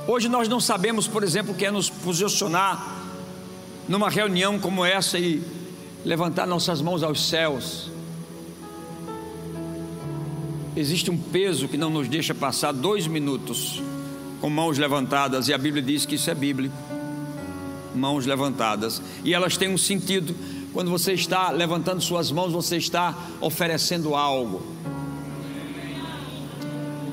[0.06, 3.00] Hoje nós não sabemos, por exemplo, o que é nos posicionar
[3.88, 5.42] numa reunião como essa e
[6.04, 7.90] levantar nossas mãos aos céus
[10.76, 13.82] existe um peso que não nos deixa passar dois minutos
[14.40, 16.74] com mãos levantadas, e a Bíblia diz que isso é bíblico.
[17.94, 20.34] Mãos levantadas, e elas têm um sentido.
[20.72, 24.62] Quando você está levantando suas mãos, você está oferecendo algo.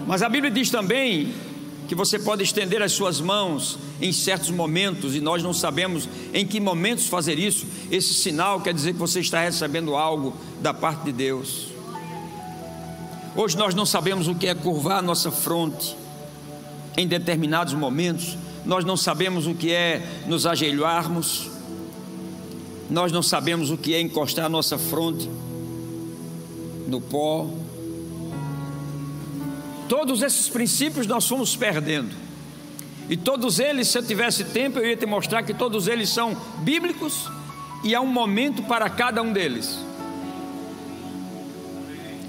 [0.08, 1.34] Mas a Bíblia diz também
[1.90, 6.46] que você pode estender as suas mãos em certos momentos e nós não sabemos em
[6.46, 7.66] que momentos fazer isso.
[7.90, 11.70] Esse sinal quer dizer que você está recebendo algo da parte de Deus.
[13.36, 15.98] Hoje nós não sabemos o que é curvar a nossa fronte
[16.96, 21.50] em determinados momentos, nós não sabemos o que é nos ajoelharmos,
[22.88, 25.28] nós não sabemos o que é encostar a nossa fronte
[26.88, 27.50] no pó.
[29.90, 32.16] Todos esses princípios nós fomos perdendo.
[33.10, 36.40] E todos eles, se eu tivesse tempo, eu ia te mostrar que todos eles são
[36.60, 37.28] bíblicos
[37.84, 39.80] e há um momento para cada um deles.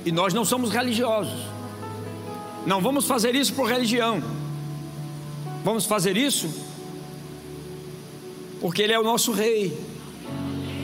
[0.06, 1.38] E nós não somos religiosos.
[2.66, 4.22] Não vamos fazer isso por religião.
[5.62, 6.48] Vamos fazer isso
[8.58, 9.78] porque Ele é o nosso Rei.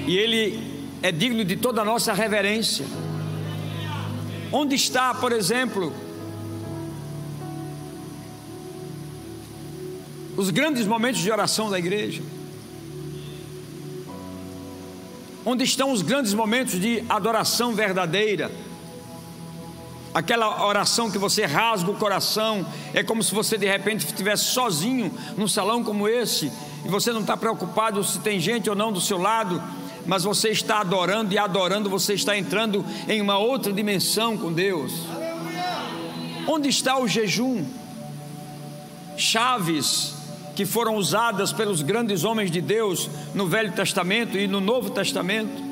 [0.07, 2.85] E Ele é digno de toda a nossa reverência.
[4.53, 5.93] Onde está, por exemplo,
[10.37, 12.23] os grandes momentos de oração da igreja?
[15.45, 18.51] Onde estão os grandes momentos de adoração verdadeira?
[20.13, 25.13] Aquela oração que você rasga o coração, é como se você de repente estivesse sozinho
[25.37, 26.51] num salão como esse,
[26.85, 29.63] e você não está preocupado se tem gente ou não do seu lado,
[30.05, 34.93] mas você está adorando e adorando, você está entrando em uma outra dimensão com Deus.
[36.47, 37.65] Onde está o jejum?
[39.17, 40.16] Chaves
[40.57, 45.67] que foram usadas pelos grandes homens de Deus no Velho Testamento e no Novo Testamento.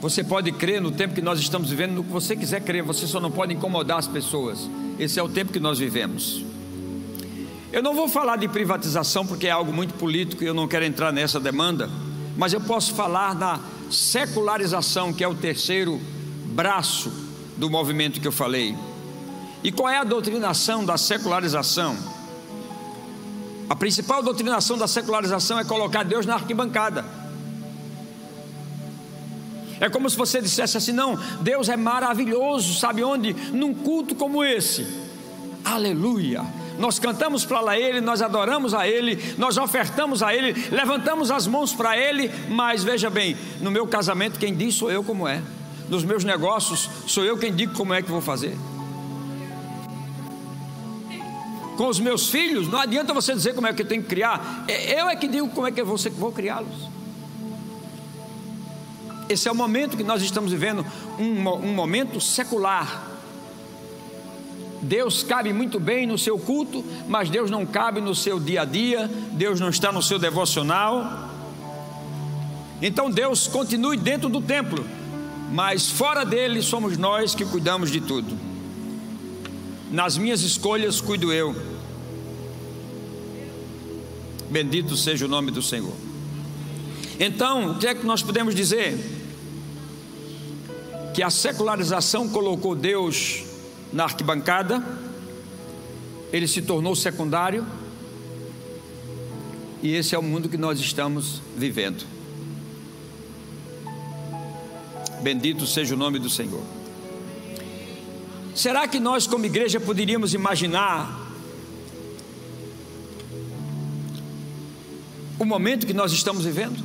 [0.00, 3.06] Você pode crer no tempo que nós estamos vivendo, no que você quiser crer, você
[3.06, 4.68] só não pode incomodar as pessoas.
[4.98, 6.44] Esse é o tempo que nós vivemos.
[7.72, 10.84] Eu não vou falar de privatização porque é algo muito político e eu não quero
[10.84, 11.88] entrar nessa demanda,
[12.36, 13.60] mas eu posso falar da
[13.90, 16.00] secularização, que é o terceiro
[16.46, 17.10] braço
[17.56, 18.76] do movimento que eu falei.
[19.62, 21.96] E qual é a doutrinação da secularização?
[23.68, 27.04] A principal doutrinação da secularização é colocar Deus na arquibancada.
[29.80, 33.32] É como se você dissesse assim: não, Deus é maravilhoso, sabe onde?
[33.32, 34.86] Num culto como esse.
[35.64, 36.44] Aleluia.
[36.78, 41.74] Nós cantamos para Ele, nós adoramos a Ele, nós ofertamos a Ele, levantamos as mãos
[41.74, 45.42] para Ele, mas veja bem, no meu casamento quem diz sou eu como é.
[45.88, 48.56] Nos meus negócios sou eu quem digo como é que vou fazer.
[51.76, 54.64] Com os meus filhos, não adianta você dizer como é que eu tenho que criar.
[54.66, 56.88] É, eu é que digo como é que eu vou criá-los.
[59.28, 60.84] Esse é o momento que nós estamos vivendo,
[61.18, 63.17] um, um momento secular.
[64.88, 68.64] Deus cabe muito bem no seu culto, mas Deus não cabe no seu dia a
[68.64, 71.28] dia, Deus não está no seu devocional.
[72.80, 74.84] Então Deus continue dentro do templo,
[75.52, 78.34] mas fora dele somos nós que cuidamos de tudo.
[79.90, 81.54] Nas minhas escolhas cuido eu.
[84.50, 85.94] Bendito seja o nome do Senhor.
[87.20, 89.18] Então, o que é que nós podemos dizer?
[91.18, 93.42] que a secularização colocou Deus
[93.92, 94.84] na arquibancada,
[96.32, 97.66] ele se tornou secundário,
[99.82, 102.04] e esse é o mundo que nós estamos vivendo.
[105.22, 106.62] Bendito seja o nome do Senhor.
[108.54, 111.28] Será que nós, como igreja, poderíamos imaginar
[115.38, 116.84] o momento que nós estamos vivendo?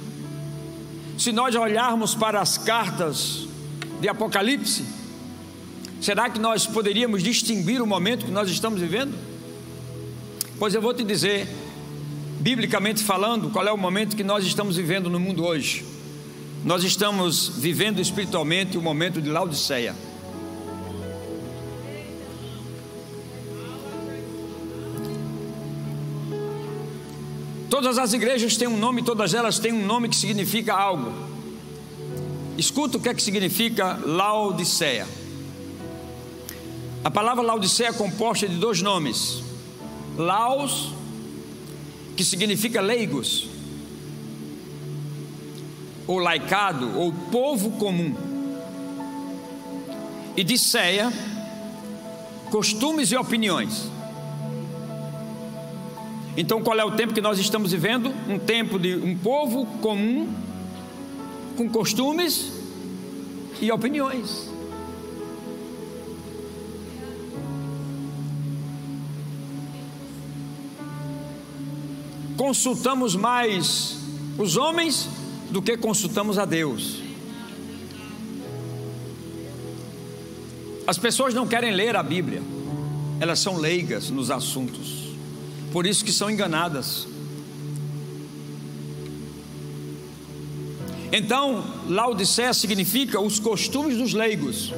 [1.17, 3.47] Se nós olharmos para as cartas
[3.99, 5.02] de Apocalipse?
[6.03, 9.17] Será que nós poderíamos distinguir o momento que nós estamos vivendo?
[10.59, 11.47] Pois eu vou te dizer,
[12.41, 15.85] biblicamente falando, qual é o momento que nós estamos vivendo no mundo hoje.
[16.65, 19.95] Nós estamos vivendo espiritualmente o momento de Laodiceia.
[27.69, 31.13] Todas as igrejas têm um nome, todas elas têm um nome que significa algo.
[32.57, 35.22] Escuta o que é que significa Laodiceia.
[37.03, 39.43] A palavra Laodiceia é composta de dois nomes:
[40.17, 40.93] Laos,
[42.15, 43.49] que significa leigos,
[46.07, 48.15] ou laicado, ou povo comum,
[50.37, 51.11] e de Ceia,
[52.49, 53.91] costumes e opiniões.
[56.37, 58.11] Então, qual é o tempo que nós estamos vivendo?
[58.29, 60.33] Um tempo de um povo comum
[61.57, 62.51] com costumes
[63.61, 64.52] e opiniões.
[72.37, 73.97] Consultamos mais
[74.37, 75.07] os homens
[75.51, 77.01] do que consultamos a Deus.
[80.85, 82.41] As pessoas não querem ler a Bíblia,
[83.19, 85.13] elas são leigas nos assuntos,
[85.71, 87.07] por isso que são enganadas.
[91.11, 94.73] Então, Laodiceia significa os costumes dos leigos,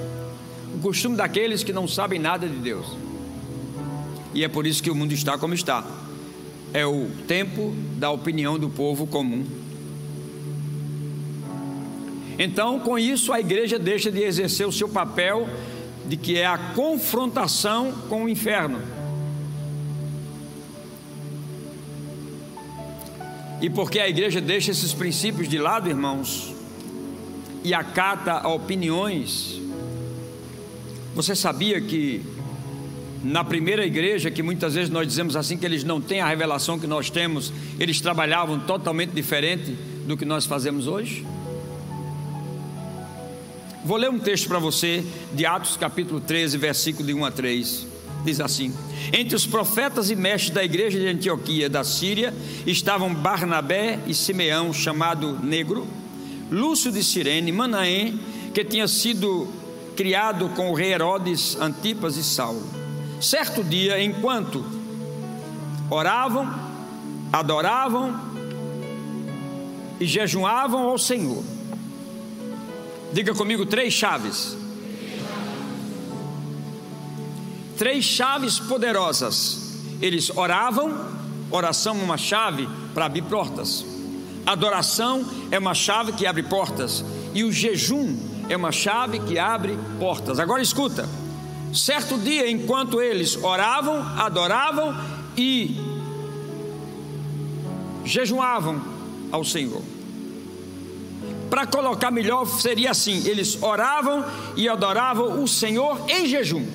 [0.76, 2.86] o costume daqueles que não sabem nada de Deus.
[4.34, 6.05] E é por isso que o mundo está como está.
[6.76, 9.46] É o tempo da opinião do povo comum.
[12.38, 15.48] Então, com isso, a igreja deixa de exercer o seu papel
[16.06, 18.82] de que é a confrontação com o inferno.
[23.62, 26.54] E porque a igreja deixa esses princípios de lado, irmãos,
[27.64, 29.62] e acata opiniões,
[31.16, 32.22] você sabia que
[33.26, 36.78] na primeira igreja, que muitas vezes nós dizemos assim que eles não têm a revelação
[36.78, 41.26] que nós temos, eles trabalhavam totalmente diferente do que nós fazemos hoje?
[43.84, 45.04] Vou ler um texto para você
[45.34, 47.88] de Atos capítulo 13, versículo de 1 a 3.
[48.24, 48.72] Diz assim:
[49.12, 52.32] Entre os profetas e mestres da igreja de Antioquia da Síria
[52.68, 55.88] estavam Barnabé e Simeão, chamado Negro,
[56.52, 58.20] Lúcio de Cirene, Manaém,
[58.54, 59.48] que tinha sido
[59.96, 62.85] criado com o rei Herodes, Antipas e Saulo
[63.22, 64.64] Certo dia, enquanto
[65.90, 66.54] oravam,
[67.32, 68.20] adoravam
[70.00, 71.44] e jejuavam ao Senhor,
[73.14, 74.58] diga comigo três chaves.
[77.78, 79.74] Três chaves poderosas.
[80.02, 80.94] Eles oravam,
[81.52, 83.86] oração é uma chave para abrir portas.
[84.46, 87.04] Adoração é uma chave que abre portas.
[87.34, 90.40] E o jejum é uma chave que abre portas.
[90.40, 91.10] Agora escuta.
[91.76, 94.96] Certo dia, enquanto eles oravam, adoravam
[95.38, 95.78] e
[98.06, 98.82] jejuavam
[99.30, 99.82] ao Senhor.
[101.50, 104.24] Para colocar melhor, seria assim: eles oravam
[104.56, 106.66] e adoravam o Senhor em jejum.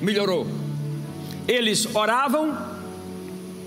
[0.00, 0.44] Melhorou.
[1.46, 2.56] Eles oravam,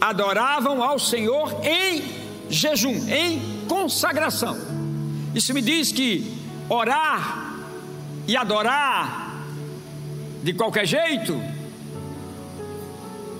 [0.02, 2.04] adoravam ao Senhor em
[2.50, 4.58] jejum, em consagração.
[5.34, 7.60] Isso me diz que orar
[8.28, 9.46] e adorar
[10.44, 11.42] de qualquer jeito,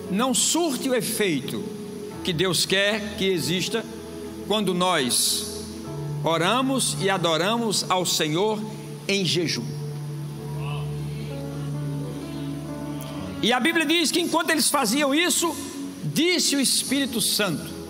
[0.10, 1.64] não surte o efeito
[2.24, 3.84] que Deus quer que exista
[4.48, 5.66] quando nós
[6.24, 8.60] oramos e adoramos ao Senhor
[9.08, 9.66] em jejum.
[13.42, 15.54] E a Bíblia diz que enquanto eles faziam isso,
[16.04, 17.83] disse o Espírito Santo: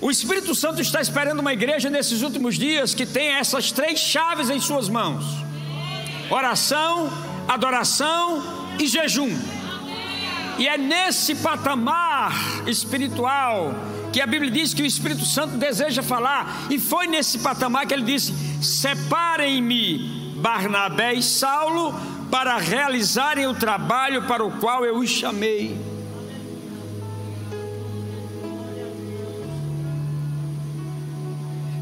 [0.00, 4.50] o Espírito Santo está esperando uma igreja nesses últimos dias que tenha essas três chaves
[4.50, 5.24] em suas mãos:
[6.30, 7.10] oração,
[7.48, 8.42] adoração
[8.78, 9.30] e jejum.
[10.58, 12.32] E é nesse patamar
[12.66, 13.74] espiritual
[14.12, 17.94] que a Bíblia diz que o Espírito Santo deseja falar, e foi nesse patamar que
[17.94, 18.32] ele disse:
[18.62, 21.94] Separem-me, Barnabé e Saulo,
[22.30, 25.78] para realizarem o trabalho para o qual eu os chamei.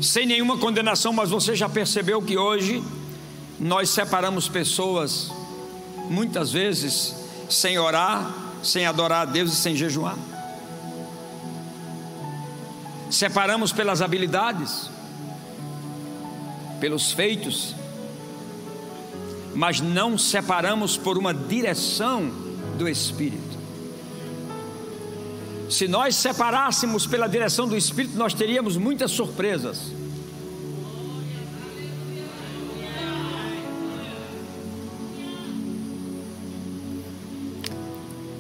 [0.05, 2.83] Sem nenhuma condenação, mas você já percebeu que hoje
[3.59, 5.31] nós separamos pessoas,
[6.11, 7.15] muitas vezes,
[7.49, 8.33] sem orar,
[8.63, 10.17] sem adorar a Deus e sem jejuar.
[13.11, 14.91] Separamos pelas habilidades,
[16.81, 17.75] pelos feitos,
[19.55, 22.31] mas não separamos por uma direção
[22.77, 23.54] do Espírito.
[25.69, 29.93] Se nós separássemos pela direção do Espírito, nós teríamos muitas surpresas.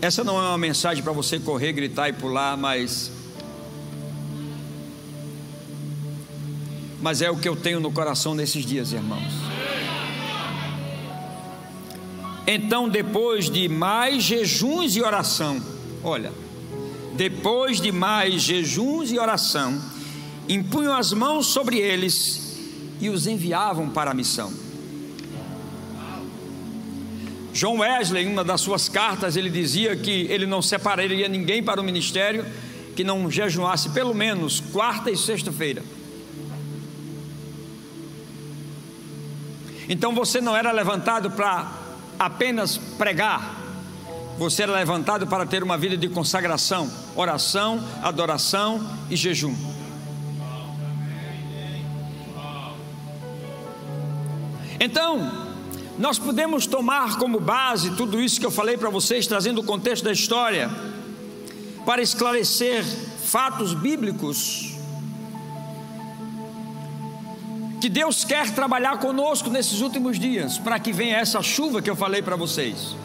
[0.05, 3.11] Essa não é uma mensagem para você correr, gritar e pular, mas.
[7.01, 9.33] Mas é o que eu tenho no coração nesses dias, irmãos.
[12.47, 15.59] Então, depois de mais jejuns e oração,
[16.03, 16.31] olha,
[17.17, 19.81] depois de mais jejuns e oração,
[20.49, 22.59] impunham as mãos sobre eles
[23.01, 24.53] e os enviavam para a missão.
[27.53, 31.81] John Wesley, em uma das suas cartas, ele dizia que ele não separaria ninguém para
[31.81, 32.45] o ministério
[32.97, 35.83] que não jejuasse pelo menos quarta e sexta-feira.
[39.89, 41.71] Então você não era levantado para
[42.19, 43.64] apenas pregar,
[44.39, 49.55] você era levantado para ter uma vida de consagração, oração, adoração e jejum.
[54.81, 55.47] Então,
[55.99, 60.05] nós podemos tomar como base tudo isso que eu falei para vocês, trazendo o contexto
[60.05, 60.69] da história,
[61.87, 62.85] para esclarecer
[63.25, 64.75] fatos bíblicos.
[67.81, 71.95] Que Deus quer trabalhar conosco nesses últimos dias, para que venha essa chuva que eu
[71.97, 72.97] falei para vocês.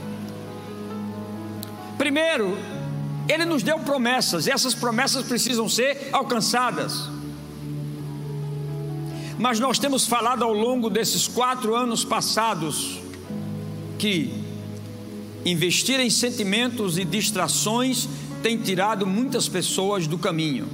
[1.99, 2.57] Primeiro,
[3.27, 7.09] Ele nos deu promessas, e essas promessas precisam ser alcançadas.
[9.37, 12.99] Mas nós temos falado ao longo desses quatro anos passados
[13.97, 14.33] que
[15.45, 18.07] investir em sentimentos e distrações
[18.41, 20.67] tem tirado muitas pessoas do caminho.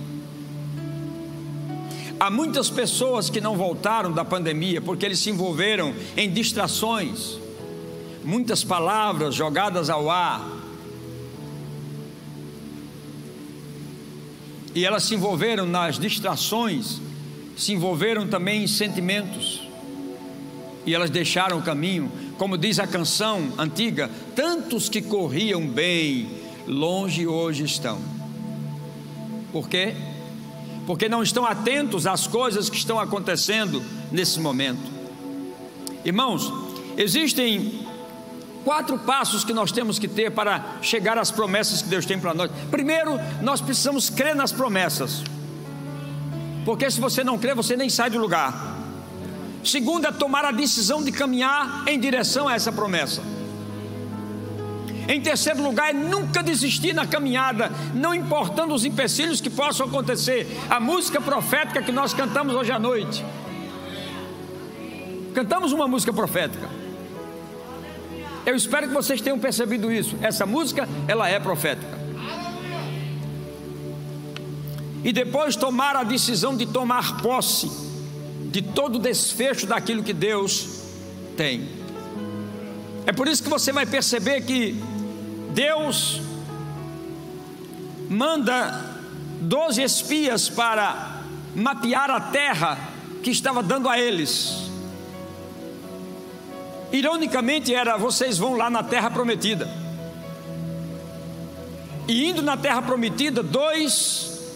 [2.20, 7.40] Há muitas pessoas que não voltaram da pandemia porque eles se envolveram em distrações,
[8.24, 10.65] muitas palavras jogadas ao ar.
[14.76, 17.02] E elas se envolveram nas distrações,
[17.58, 19.62] se envolveram também em sentimentos.
[20.86, 26.28] E elas deixaram o caminho, como diz a canção antiga: tantos que corriam bem,
[26.68, 28.00] longe hoje estão.
[29.52, 29.96] Por quê?
[30.86, 34.94] porque não estão atentos às coisas que estão acontecendo nesse momento.
[36.04, 36.52] Irmãos,
[36.98, 37.85] existem
[38.66, 42.34] quatro passos que nós temos que ter para chegar às promessas que Deus tem para
[42.34, 42.52] nós.
[42.72, 43.12] Primeiro,
[43.42, 45.24] nós precisamos crer nas promessas,
[46.66, 48.76] porque se você não crer, você nem sai do lugar.
[49.64, 53.22] Segundo, é tomar a decisão de caminhar em direção a essa promessa.
[55.08, 60.48] Em terceiro lugar, é nunca desistir na caminhada, não importando os empecilhos que possam acontecer.
[60.68, 63.24] A música profética que nós cantamos hoje à noite.
[65.36, 66.85] Cantamos uma música profética.
[68.46, 70.16] Eu espero que vocês tenham percebido isso.
[70.22, 71.98] Essa música, ela é profética.
[75.04, 77.70] E depois tomar a decisão de tomar posse
[78.52, 80.84] de todo o desfecho daquilo que Deus
[81.36, 81.68] tem.
[83.06, 84.82] É por isso que você vai perceber que
[85.54, 86.22] Deus
[88.10, 88.96] manda
[89.42, 91.22] doze espias para
[91.56, 92.78] mapear a terra
[93.22, 94.70] que estava dando a eles.
[96.98, 99.70] Ironicamente era: vocês vão lá na terra prometida.
[102.08, 104.54] E indo na terra prometida, dois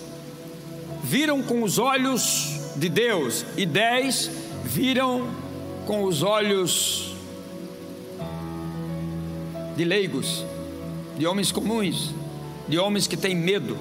[1.03, 4.29] viram com os olhos de Deus, e dez
[4.63, 5.27] viram
[5.85, 7.15] com os olhos
[9.75, 10.45] de leigos
[11.17, 12.13] de homens comuns,
[12.69, 13.77] de homens que têm medo,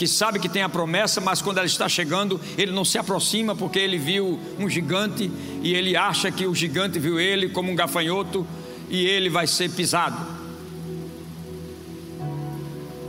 [0.00, 3.54] que sabe que tem a promessa, mas quando ela está chegando, ele não se aproxima
[3.54, 5.30] porque ele viu um gigante
[5.62, 8.46] e ele acha que o gigante viu ele como um gafanhoto
[8.88, 10.16] e ele vai ser pisado.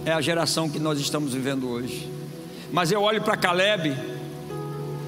[0.03, 2.11] É a geração que nós estamos vivendo hoje.
[2.73, 3.95] Mas eu olho para Caleb,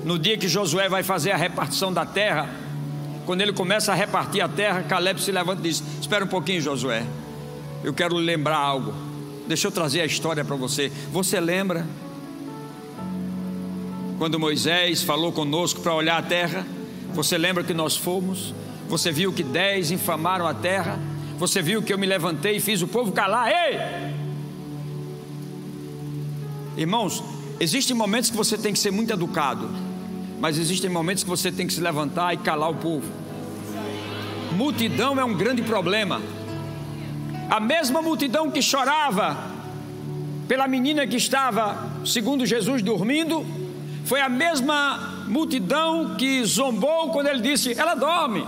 [0.06, 2.50] no dia que Josué vai fazer a repartição da terra,
[3.26, 6.62] quando ele começa a repartir a terra, Caleb se levanta e diz: Espera um pouquinho,
[6.62, 7.06] Josué
[7.84, 8.94] eu quero lembrar algo.
[9.48, 10.92] Deixa eu trazer a história para você.
[11.12, 11.86] Você lembra
[14.18, 16.66] quando Moisés falou conosco para olhar a terra?
[17.14, 18.54] Você lembra que nós fomos?
[18.88, 20.98] Você viu que dez infamaram a terra?
[21.38, 23.50] Você viu que eu me levantei e fiz o povo calar?
[23.50, 24.14] Ei!
[26.78, 27.24] Irmãos,
[27.60, 29.70] existem momentos que você tem que ser muito educado,
[30.40, 33.06] mas existem momentos que você tem que se levantar e calar o povo.
[34.54, 36.22] Multidão é um grande problema.
[37.54, 39.38] A mesma multidão que chorava
[40.48, 43.46] pela menina que estava, segundo Jesus, dormindo,
[44.06, 48.44] foi a mesma multidão que zombou quando ele disse: Ela dorme.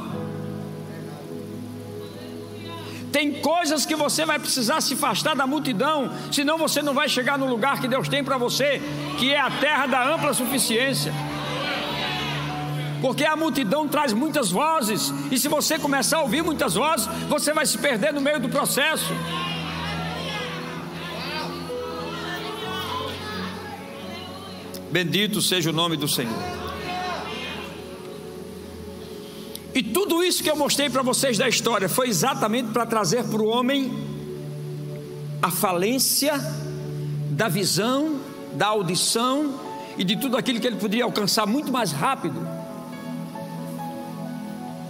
[3.11, 7.37] Tem coisas que você vai precisar se afastar da multidão, senão você não vai chegar
[7.37, 8.81] no lugar que Deus tem para você,
[9.19, 11.13] que é a terra da ampla suficiência
[13.05, 17.53] porque a multidão traz muitas vozes, e se você começar a ouvir muitas vozes, você
[17.53, 19.13] vai se perder no meio do processo.
[24.91, 26.33] Bendito seja o nome do Senhor.
[29.75, 33.39] E tudo isso que eu mostrei para vocês da história foi exatamente para trazer para
[33.39, 33.93] o homem
[35.43, 36.33] a falência
[37.29, 38.19] da visão,
[38.55, 39.59] da audição
[39.95, 42.54] e de tudo aquilo que ele poderia alcançar muito mais rápido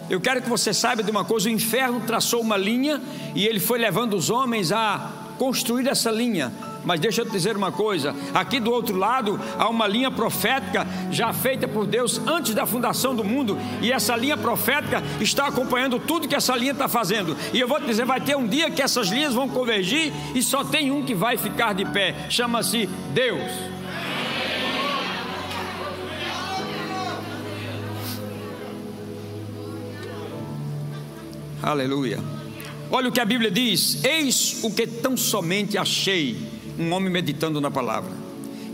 [0.10, 3.01] eu quero que você saiba de uma coisa: o inferno traçou uma linha
[3.34, 6.51] e ele foi levando os homens a construir essa linha.
[6.86, 10.86] Mas deixa eu te dizer uma coisa: aqui do outro lado há uma linha profética
[11.12, 15.99] já feita por Deus antes da fundação do mundo, e essa linha profética está acompanhando
[15.99, 17.36] tudo que essa linha está fazendo.
[17.51, 20.43] E eu vou te dizer: vai ter um dia que essas linhas vão convergir e
[20.43, 23.74] só tem um que vai ficar de pé, chama-se Deus.
[31.66, 32.20] Aleluia.
[32.91, 36.38] Olha o que a Bíblia diz: Eis o que tão somente achei,
[36.78, 38.11] um homem meditando na palavra,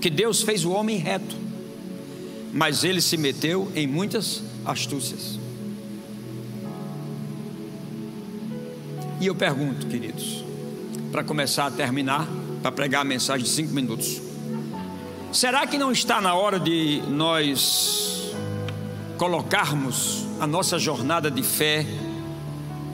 [0.01, 1.37] que Deus fez o homem reto,
[2.51, 5.39] mas ele se meteu em muitas astúcias.
[9.21, 10.43] E eu pergunto, queridos,
[11.13, 12.27] para começar a terminar,
[12.61, 14.21] para pregar a mensagem de cinco minutos:
[15.31, 18.33] será que não está na hora de nós
[19.17, 21.85] colocarmos a nossa jornada de fé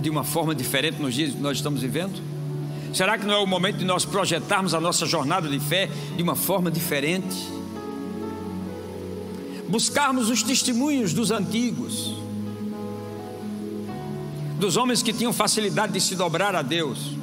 [0.07, 2.21] de uma forma diferente nos dias que nós estamos vivendo?
[2.93, 6.23] Será que não é o momento de nós projetarmos a nossa jornada de fé de
[6.23, 7.57] uma forma diferente?
[9.67, 12.13] buscarmos os testemunhos dos antigos,
[14.57, 17.16] dos homens que tinham facilidade de se dobrar a Deus.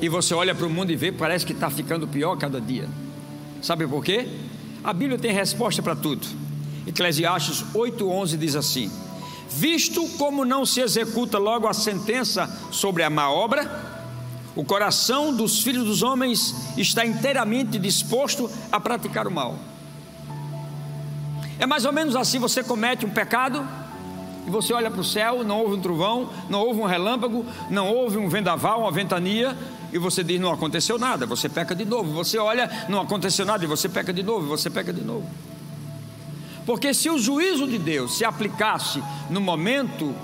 [0.00, 2.88] E você olha para o mundo e vê, parece que está ficando pior cada dia.
[3.60, 4.28] Sabe por quê?
[4.84, 6.26] A Bíblia tem resposta para tudo.
[6.86, 8.90] Eclesiastes 8,11 diz assim:
[9.50, 13.98] Visto como não se executa logo a sentença sobre a má obra,
[14.54, 19.58] o coração dos filhos dos homens está inteiramente disposto a praticar o mal.
[21.58, 23.66] É mais ou menos assim: você comete um pecado,
[24.48, 27.86] e você olha para o céu, não houve um trovão, não houve um relâmpago, não
[27.86, 29.54] houve um vendaval, uma ventania,
[29.92, 32.10] e você diz: não aconteceu nada, você peca de novo.
[32.14, 35.28] Você olha, não aconteceu nada, e você peca de novo, você peca de novo.
[36.64, 40.14] Porque se o juízo de Deus se aplicasse no momento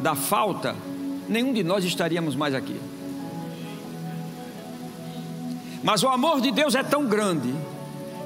[0.00, 0.74] da falta,
[1.28, 2.80] nenhum de nós estaríamos mais aqui.
[5.82, 7.54] Mas o amor de Deus é tão grande,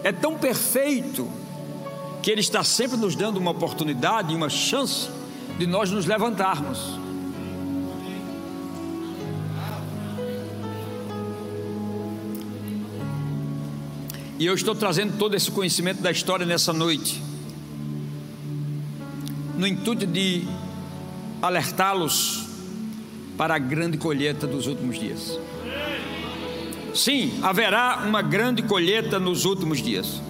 [0.04, 1.28] é tão perfeito,
[2.22, 5.17] que Ele está sempre nos dando uma oportunidade, uma chance
[5.58, 6.98] de nós nos levantarmos.
[14.38, 17.20] E eu estou trazendo todo esse conhecimento da história nessa noite,
[19.56, 20.46] no intuito de
[21.42, 22.46] alertá-los
[23.36, 25.36] para a grande colheita dos últimos dias.
[26.94, 30.22] Sim, haverá uma grande colheita nos últimos dias.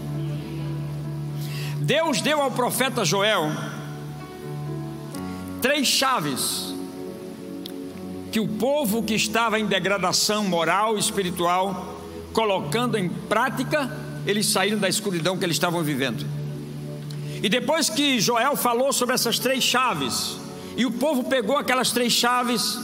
[1.80, 3.50] Deus deu ao profeta Joel
[5.60, 6.74] três chaves
[8.30, 11.96] que o povo que estava em degradação moral e espiritual
[12.32, 13.90] colocando em prática,
[14.26, 16.24] eles saíram da escuridão que eles estavam vivendo.
[17.42, 20.36] E depois que Joel falou sobre essas três chaves,
[20.76, 22.78] e o povo pegou aquelas três chaves,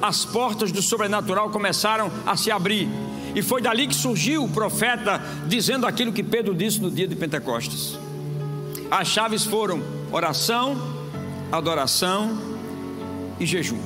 [0.00, 2.88] as portas do sobrenatural começaram a se abrir.
[3.34, 7.16] E foi dali que surgiu o profeta dizendo aquilo que Pedro disse no dia de
[7.16, 7.98] Pentecostes.
[8.90, 11.01] As chaves foram oração,
[11.52, 12.38] adoração
[13.38, 13.78] e jejum.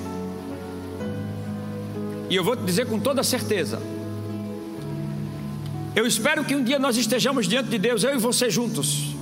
[2.31, 3.83] E eu vou te dizer com toda certeza:
[5.95, 9.15] eu espero que um dia nós estejamos diante de Deus, eu e você juntos,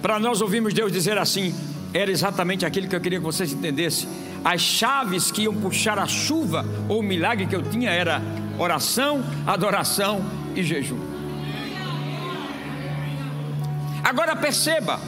[0.00, 1.52] para nós ouvirmos Deus dizer assim:
[1.92, 4.08] era exatamente aquilo que eu queria que vocês entendessem.
[4.44, 8.22] As chaves que iam puxar a chuva ou o milagre que eu tinha era
[8.58, 10.24] oração, adoração
[10.54, 11.00] e jejum.
[14.04, 15.00] Agora perceba,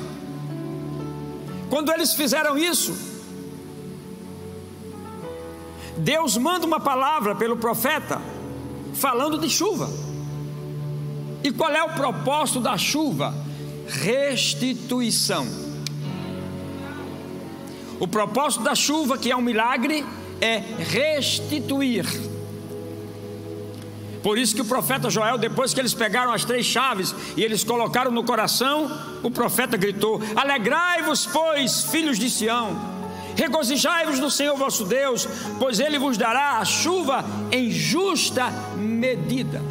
[1.69, 2.97] quando eles fizeram isso,
[5.99, 8.21] Deus manda uma palavra pelo profeta
[8.95, 9.91] falando de chuva.
[11.43, 13.35] E qual é o propósito da chuva?
[13.87, 15.47] Restituição.
[18.01, 20.05] O propósito da chuva, que é um milagre,
[20.41, 22.07] é restituir.
[24.29, 27.65] Por isso que o profeta Joel, depois que eles pegaram as três chaves e eles
[27.65, 28.87] colocaram no coração,
[29.23, 32.79] o profeta gritou: Alegrai-vos, pois, filhos de Sião,
[33.35, 35.27] regozijai-vos no Senhor vosso Deus,
[35.59, 39.63] pois ele vos dará a chuva em justa medida.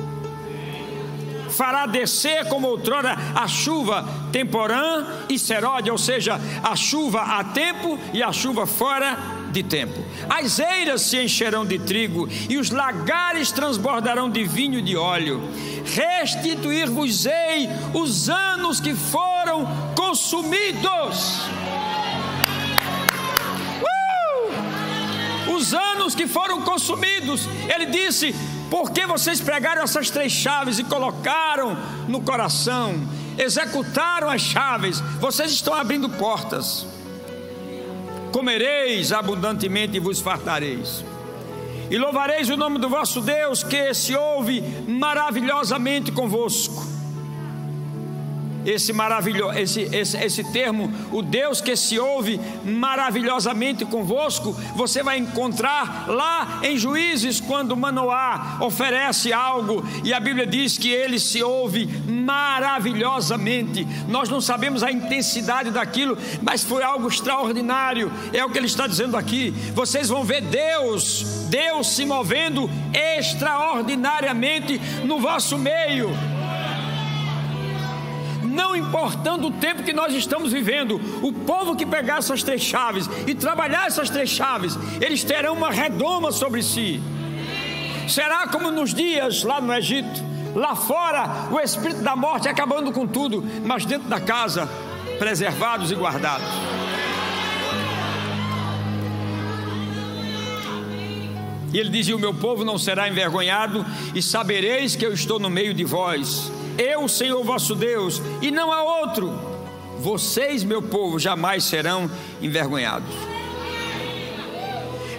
[1.52, 8.00] Fará descer como outrora a chuva temporã e seródia, ou seja, a chuva a tempo
[8.12, 10.04] e a chuva fora de tempo.
[10.30, 15.42] As eiras se encherão de trigo e os lagares transbordarão de vinho e de óleo.
[15.86, 21.42] Restituir-vos-ei os anos que foram consumidos.
[25.48, 25.56] Uh!
[25.56, 28.36] Os anos que foram consumidos, ele disse:
[28.70, 31.78] porque vocês pregaram essas três chaves e colocaram
[32.08, 32.96] no coração,
[33.38, 36.86] executaram as chaves, vocês estão abrindo portas.
[38.38, 41.04] Comereis abundantemente e vos fartareis.
[41.90, 46.97] E louvareis o nome do vosso Deus, que se ouve maravilhosamente convosco
[48.68, 55.18] esse maravilhoso, esse, esse, esse termo, o Deus que se ouve maravilhosamente convosco, você vai
[55.18, 61.42] encontrar lá em Juízes, quando Manoá oferece algo e a Bíblia diz que ele se
[61.42, 63.88] ouve maravilhosamente.
[64.10, 68.86] Nós não sabemos a intensidade daquilo, mas foi algo extraordinário, é o que ele está
[68.86, 69.52] dizendo aqui.
[69.74, 76.37] Vocês vão ver Deus, Deus se movendo extraordinariamente no vosso meio
[78.58, 83.08] não importando o tempo que nós estamos vivendo, o povo que pegar essas três chaves
[83.28, 87.00] e trabalhar essas três chaves, eles terão uma redoma sobre si.
[88.10, 90.24] Será como nos dias lá no Egito,
[90.56, 94.68] lá fora, o espírito da morte acabando com tudo, mas dentro da casa,
[95.20, 96.48] preservados e guardados.
[101.74, 103.86] E ele dizia: O meu povo não será envergonhado,
[104.16, 106.52] e sabereis que eu estou no meio de vós.
[106.78, 109.34] Eu, Senhor vosso Deus, e não há outro.
[110.00, 112.10] Vocês, meu povo, jamais serão
[112.42, 113.14] envergonhados.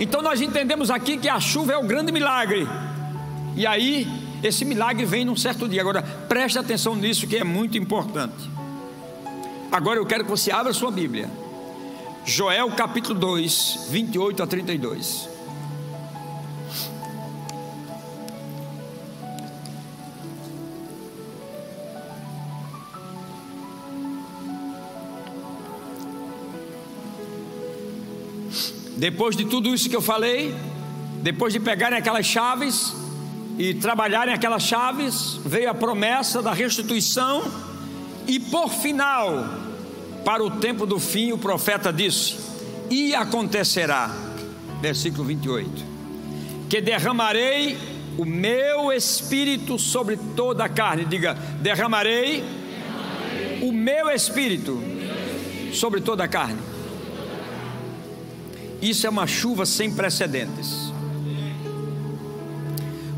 [0.01, 2.67] Então nós entendemos aqui que a chuva é o grande milagre.
[3.57, 4.07] E aí,
[4.43, 5.81] esse milagre vem num certo dia.
[5.81, 8.49] Agora, preste atenção nisso que é muito importante.
[9.71, 11.29] Agora eu quero que você abra sua Bíblia.
[12.25, 15.38] Joel capítulo 2, 28 a 32.
[28.99, 30.53] Depois de tudo isso que eu falei,
[31.23, 32.93] depois de pegarem aquelas chaves
[33.57, 37.45] e trabalharem aquelas chaves, veio a promessa da restituição,
[38.27, 39.49] e por final,
[40.25, 42.39] para o tempo do fim, o profeta disse:
[42.91, 44.11] E acontecerá,
[44.83, 45.71] versículo 28,
[46.69, 47.79] que derramarei
[48.19, 51.05] o meu espírito sobre toda a carne.
[51.05, 53.69] Diga, derramarei, derramarei.
[53.69, 54.83] o meu espírito
[55.73, 56.68] sobre toda a carne.
[58.81, 60.93] Isso é uma chuva sem precedentes.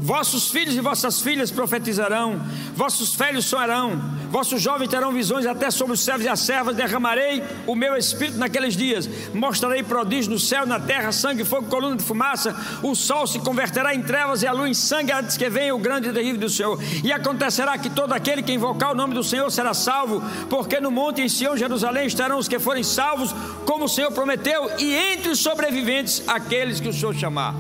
[0.01, 2.41] Vossos filhos e vossas filhas profetizarão,
[2.75, 4.01] vossos velhos sonharão,
[4.31, 6.77] vossos jovens terão visões até sobre os servos e as servas.
[6.77, 11.97] Derramarei o meu espírito naqueles dias, mostrarei prodígios no céu, na terra, sangue, fogo, coluna
[11.97, 12.55] de fumaça.
[12.83, 15.79] O sol se converterá em trevas e a lua em sangue antes que venha o
[15.79, 16.79] grande e terrível do Senhor.
[17.05, 20.91] E acontecerá que todo aquele que invocar o nome do Senhor será salvo, porque no
[20.91, 23.35] monte em Sião, Jerusalém, estarão os que forem salvos,
[23.67, 27.55] como o Senhor prometeu, e entre os sobreviventes, aqueles que o Senhor chamar.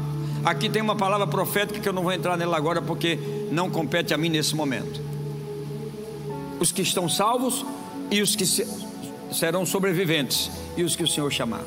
[0.44, 3.18] Aqui tem uma palavra profética que eu não vou entrar nela agora porque
[3.50, 5.09] não compete a mim nesse momento.
[6.60, 7.64] Os que estão salvos
[8.10, 8.44] e os que
[9.32, 11.64] serão sobreviventes e os que o Senhor chamar.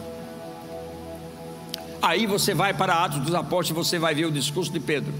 [2.02, 5.14] Aí você vai para Atos dos Apóstolos e você vai ver o discurso de Pedro.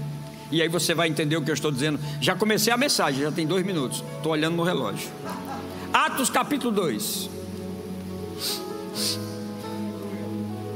[0.50, 1.98] E aí você vai entender o que eu estou dizendo.
[2.20, 4.04] Já comecei a mensagem, já tem dois minutos.
[4.16, 5.10] Estou olhando no relógio.
[5.92, 7.30] Atos capítulo 2.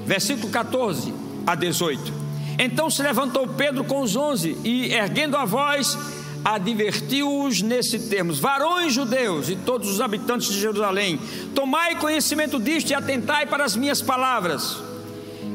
[0.06, 1.12] Versículo 14
[1.46, 2.12] a 18.
[2.58, 5.96] Então se levantou Pedro com os onze e, erguendo a voz,
[6.44, 11.18] advertiu-os nesse termos: Varões judeus e todos os habitantes de Jerusalém,
[11.54, 14.78] tomai conhecimento disto e atentai para as minhas palavras.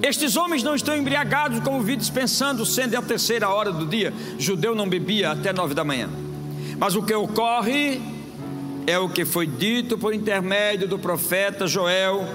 [0.02, 4.14] Estes homens não estão embriagados como vi dispensando, sendo a terceira hora do dia.
[4.38, 6.10] Judeu não bebia até nove da manhã.
[6.78, 8.02] Mas o que ocorre
[8.86, 12.28] é o que foi dito por intermédio do profeta Joel.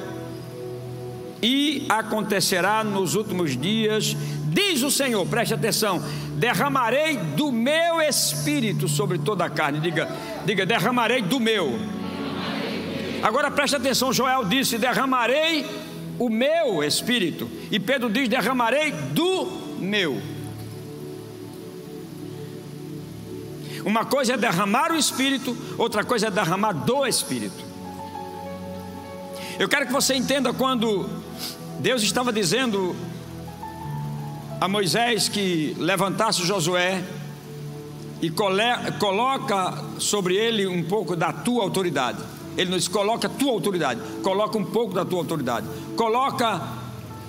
[1.43, 4.17] E acontecerá nos últimos dias
[4.59, 6.03] Diz o Senhor, preste atenção:
[6.35, 9.79] derramarei do meu espírito sobre toda a carne.
[9.79, 10.09] Diga,
[10.45, 11.79] diga, derramarei do meu.
[13.23, 15.65] Agora preste atenção: Joel disse: derramarei
[16.19, 17.49] o meu espírito.
[17.71, 19.47] E Pedro diz: derramarei do
[19.79, 20.21] meu.
[23.85, 27.65] Uma coisa é derramar o espírito, outra coisa é derramar do espírito.
[29.57, 31.09] Eu quero que você entenda quando
[31.79, 32.97] Deus estava dizendo
[34.61, 37.03] a Moisés que levantasse Josué
[38.21, 42.19] e coloca sobre ele um pouco da tua autoridade.
[42.57, 46.61] Ele nos coloca a tua autoridade, coloca um pouco da tua autoridade, coloca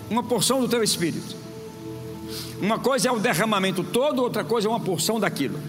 [0.09, 1.35] uma porção do teu espírito.
[2.59, 5.59] Uma coisa é o derramamento todo, outra coisa é uma porção daquilo.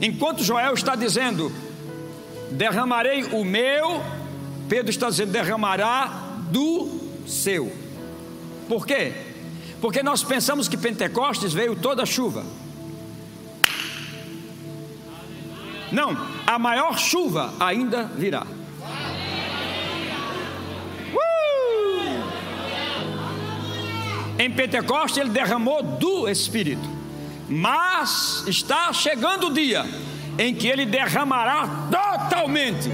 [0.00, 1.50] Enquanto Joel está dizendo,
[2.52, 4.00] derramarei o meu,
[4.68, 6.88] Pedro está dizendo, derramará do
[7.26, 7.72] seu.
[8.68, 9.12] Por quê?
[9.82, 12.44] Porque nós pensamos que Pentecostes veio toda a chuva.
[15.90, 16.16] Não,
[16.46, 18.46] a maior chuva ainda virá.
[21.12, 22.22] Uh!
[24.38, 26.88] Em Pentecostes ele derramou do Espírito,
[27.48, 29.84] mas está chegando o dia
[30.38, 32.88] em que ele derramará totalmente.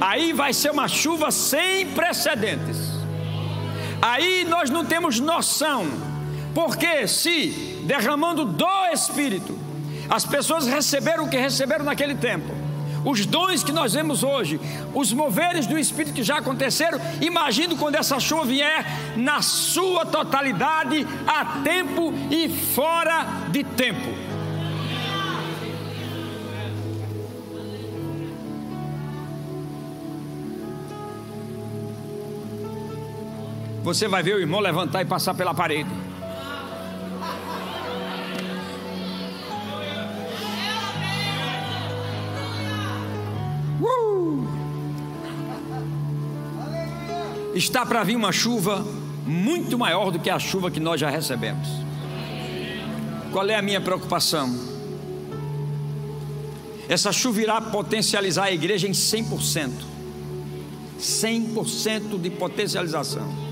[0.00, 2.95] Aí vai ser uma chuva sem precedentes.
[4.06, 5.84] Aí nós não temos noção,
[6.54, 7.48] porque se
[7.82, 9.58] derramando do Espírito,
[10.08, 12.46] as pessoas receberam o que receberam naquele tempo,
[13.04, 14.60] os dons que nós vemos hoje,
[14.94, 18.86] os moveres do Espírito que já aconteceram, imagino quando essa chuva vier
[19.16, 24.25] na sua totalidade, a tempo e fora de tempo.
[33.86, 35.88] Você vai ver o irmão levantar e passar pela parede.
[43.80, 44.44] Uh!
[47.54, 48.84] Está para vir uma chuva
[49.24, 51.68] muito maior do que a chuva que nós já recebemos.
[53.30, 54.52] Qual é a minha preocupação?
[56.88, 59.70] Essa chuva irá potencializar a igreja em 100%.
[60.98, 63.45] 100% de potencialização.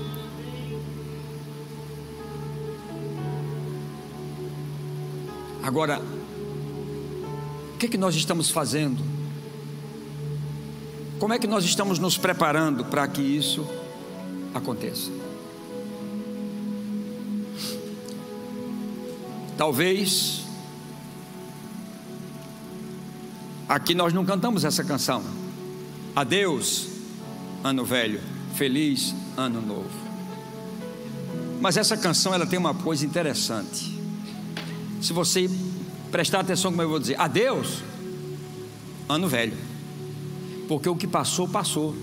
[5.65, 5.99] Agora,
[7.73, 9.03] o que, é que nós estamos fazendo?
[11.17, 13.67] Como é que nós estamos nos preparando para que isso
[14.53, 15.09] aconteça?
[19.57, 20.43] Talvez
[23.67, 25.23] aqui nós não cantamos essa canção.
[26.15, 26.89] Adeus,
[27.63, 28.21] ano velho,
[28.53, 29.89] feliz ano novo.
[31.59, 33.94] Mas essa canção ela tem uma coisa interessante.
[35.01, 35.49] Se você
[36.11, 37.83] prestar atenção como eu vou dizer, adeus,
[39.07, 39.57] ano velho.
[40.67, 41.95] Porque o que passou, passou.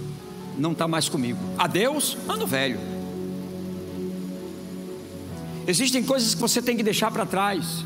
[0.58, 1.38] Não está mais comigo.
[1.58, 2.78] Adeus, ano velho.
[5.66, 7.84] Existem coisas que você tem que deixar para trás.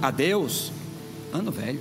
[0.00, 0.70] Adeus,
[1.32, 1.80] ano velho.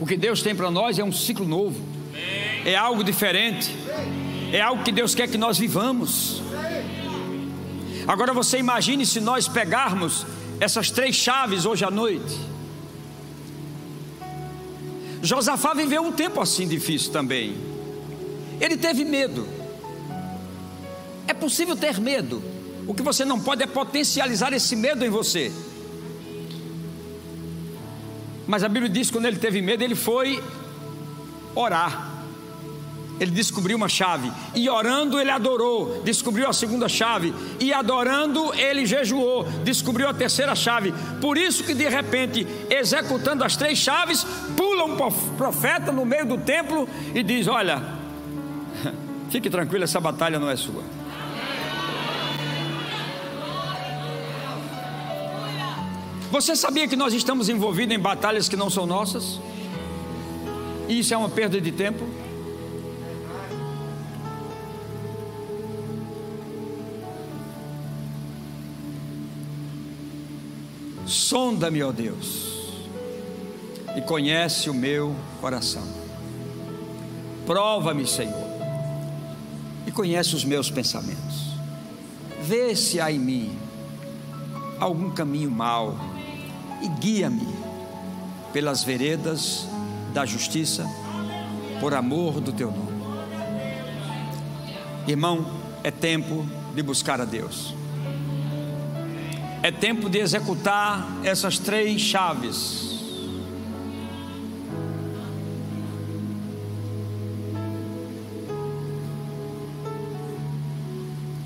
[0.00, 1.80] O que Deus tem para nós é um ciclo novo,
[2.64, 3.70] é algo diferente,
[4.52, 6.42] é algo que Deus quer que nós vivamos.
[8.06, 10.26] Agora você imagine se nós pegarmos
[10.58, 12.38] essas três chaves hoje à noite.
[15.22, 17.56] Josafá viveu um tempo assim difícil também.
[18.60, 19.46] Ele teve medo.
[21.26, 22.42] É possível ter medo.
[22.86, 25.52] O que você não pode é potencializar esse medo em você.
[28.46, 30.42] Mas a Bíblia diz que quando ele teve medo, ele foi
[31.54, 32.11] orar
[33.22, 34.32] ele descobriu uma chave.
[34.52, 37.32] E orando, ele adorou, descobriu a segunda chave.
[37.60, 40.92] E adorando, ele jejuou, descobriu a terceira chave.
[41.20, 44.96] Por isso que de repente, executando as três chaves, pula um
[45.36, 47.80] profeta no meio do templo e diz: Olha,
[49.30, 50.82] fique tranquilo, essa batalha não é sua.
[56.28, 59.38] Você sabia que nós estamos envolvidos em batalhas que não são nossas?
[60.88, 62.04] E isso é uma perda de tempo?
[71.06, 72.52] Sonda-me, ó Deus,
[73.96, 75.86] e conhece o meu coração.
[77.44, 78.48] Prova-me, Senhor,
[79.86, 81.52] e conhece os meus pensamentos.
[82.42, 83.58] Vê se há em mim
[84.78, 85.96] algum caminho mau
[86.80, 87.46] e guia-me
[88.52, 89.66] pelas veredas
[90.12, 90.86] da justiça,
[91.80, 93.02] por amor do teu nome.
[95.06, 95.46] Irmão,
[95.82, 97.74] é tempo de buscar a Deus.
[99.64, 102.98] É tempo de executar essas três chaves.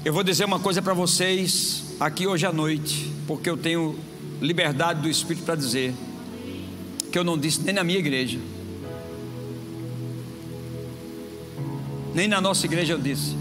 [0.02, 3.98] Eu vou dizer uma coisa para vocês aqui hoje à noite, porque eu tenho
[4.40, 5.92] liberdade do Espírito para dizer,
[7.12, 8.38] que eu não disse nem na minha igreja,
[12.14, 13.36] nem na nossa igreja eu disse,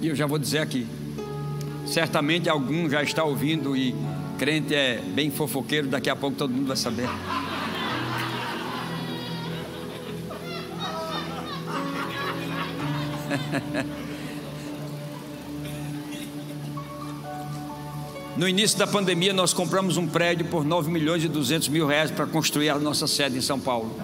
[0.00, 0.84] e eu já vou dizer aqui.
[1.92, 3.94] Certamente algum já está ouvindo e
[4.38, 7.06] crente é bem fofoqueiro, daqui a pouco todo mundo vai saber.
[18.34, 22.10] No início da pandemia, nós compramos um prédio por 9 milhões e 200 mil reais
[22.10, 23.94] para construir a nossa sede em São Paulo.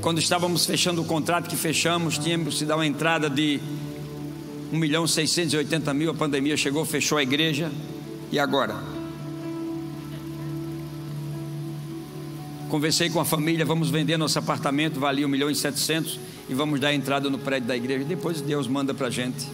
[0.00, 3.60] Quando estávamos fechando o contrato que fechamos, tínhamos que dar uma entrada de
[4.72, 7.70] 1 milhão 680 mil, a pandemia chegou, fechou a igreja.
[8.30, 8.74] E agora?
[12.70, 16.18] Conversei com a família, vamos vender nosso apartamento, valia 1 milhão e 700
[16.48, 18.02] e vamos dar entrada no prédio da igreja.
[18.02, 19.46] Depois Deus manda para a gente.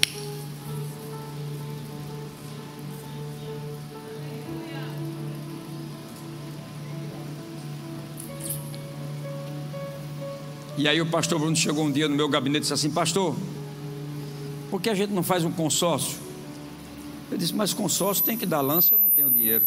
[10.77, 13.35] E aí o pastor Bruno chegou um dia no meu gabinete e disse assim, pastor,
[14.71, 16.19] por que a gente não faz um consórcio?
[17.31, 19.65] Eu disse, mas consórcio tem que dar lance, eu não tenho dinheiro.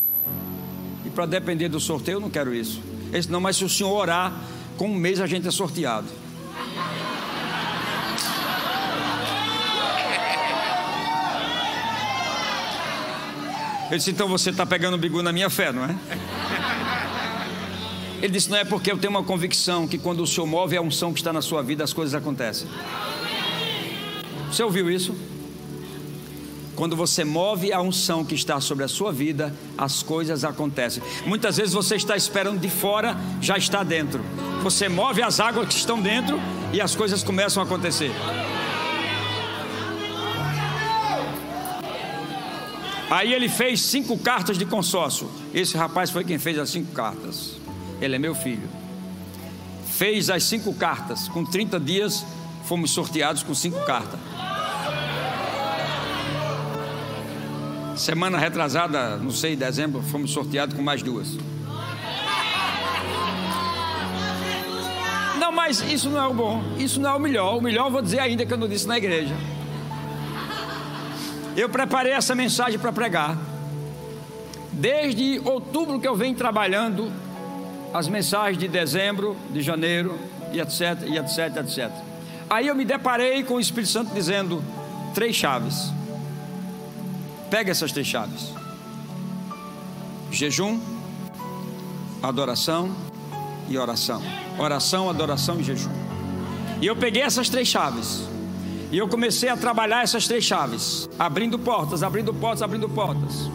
[1.06, 2.82] E para depender do sorteio, eu não quero isso.
[3.10, 4.34] Ele disse, não, mas se o senhor orar,
[4.78, 6.08] com um mês a gente é sorteado.
[13.92, 15.96] Eu disse, então você está pegando bigu na minha fé, não é?
[18.22, 20.82] Ele disse, não é porque eu tenho uma convicção que quando o Senhor move a
[20.82, 22.70] unção que está na sua vida, as coisas acontecem.
[24.52, 25.16] Você ouviu isso?
[26.76, 31.02] Quando você move a unção que está sobre a sua vida, as coisas acontecem.
[31.26, 34.22] Muitas vezes você está esperando de fora, já está dentro.
[34.62, 36.38] Você move as águas que estão dentro
[36.74, 38.12] e as coisas começam a acontecer.
[43.10, 45.30] Aí ele fez cinco cartas de consórcio.
[45.54, 47.58] Esse rapaz foi quem fez as cinco cartas.
[48.02, 48.68] Ele é meu filho.
[49.86, 51.28] Fez as cinco cartas.
[51.28, 52.26] Com 30 dias,
[52.72, 54.18] fomos sorteados com cinco cartas.
[57.98, 61.38] Semana retrasada, não sei, dezembro, fomos sorteados com mais duas.
[65.38, 67.58] Não, mas isso não é o bom, isso não é o melhor.
[67.58, 69.36] O melhor eu vou dizer ainda que eu não disse na igreja.
[71.58, 73.38] Eu preparei essa mensagem para pregar.
[74.72, 77.12] Desde outubro que eu venho trabalhando
[77.94, 80.18] as mensagens de dezembro, de janeiro,
[80.54, 82.11] e etc, e etc, etc.
[82.52, 84.62] Aí eu me deparei com o Espírito Santo dizendo
[85.14, 85.90] três chaves.
[87.50, 88.52] Pega essas três chaves:
[90.30, 90.78] jejum,
[92.22, 92.94] adoração
[93.70, 94.22] e oração.
[94.60, 95.94] Oração, adoração e jejum.
[96.82, 98.28] E eu peguei essas três chaves.
[98.92, 103.50] E eu comecei a trabalhar essas três chaves, abrindo portas, abrindo portas, abrindo portas.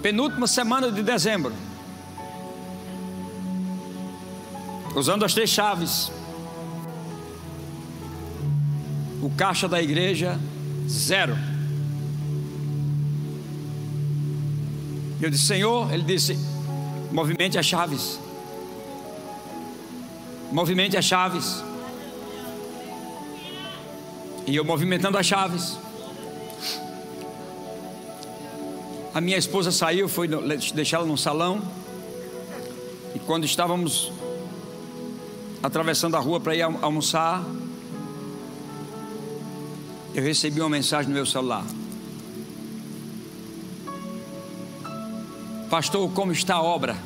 [0.00, 1.52] Penúltima semana de dezembro.
[4.94, 6.12] Usando as três chaves.
[9.22, 10.38] O caixa da igreja,
[10.88, 11.36] zero.
[15.20, 16.36] Eu disse, Senhor, ele disse,
[17.10, 18.18] movimente as chaves.
[20.50, 21.62] Movimente as chaves.
[24.46, 25.78] E eu movimentando as chaves.
[29.14, 30.28] A minha esposa saiu, foi
[30.74, 31.62] deixá-la no salão.
[33.14, 34.10] E quando estávamos
[35.62, 37.44] atravessando a rua para ir almoçar,
[40.14, 41.64] eu recebi uma mensagem no meu celular.
[45.70, 46.96] Pastor, como está a obra?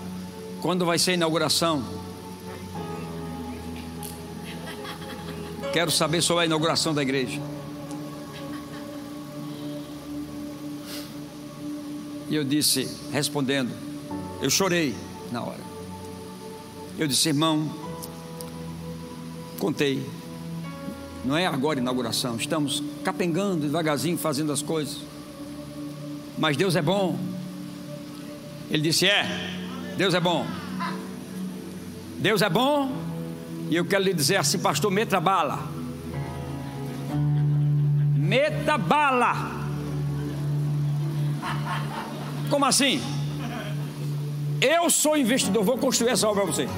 [0.60, 1.84] Quando vai ser a inauguração?
[5.72, 7.40] Quero saber sobre a inauguração da igreja.
[12.28, 13.70] E eu disse, respondendo,
[14.42, 14.96] eu chorei
[15.30, 15.64] na hora.
[16.98, 17.70] Eu disse, irmão,
[19.66, 20.00] contei.
[21.24, 24.98] Não é agora a inauguração, estamos capengando devagarzinho, fazendo as coisas.
[26.38, 27.18] Mas Deus é bom.
[28.70, 29.26] Ele disse: É,
[29.96, 30.46] Deus é bom.
[32.18, 32.92] Deus é bom.
[33.68, 35.58] E eu quero lhe dizer assim, pastor, meta bala.
[38.14, 39.50] Meta bala.
[42.48, 43.02] Como assim?
[44.60, 46.68] Eu sou investidor, vou construir essa obra para você.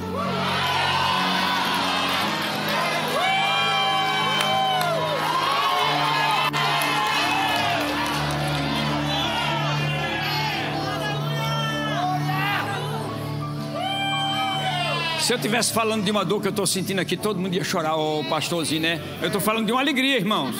[15.28, 17.62] Se eu estivesse falando de uma dor que eu estou sentindo aqui, todo mundo ia
[17.62, 18.98] chorar, ô oh, pastorzinho, né?
[19.20, 20.56] Eu estou falando de uma alegria, irmãos.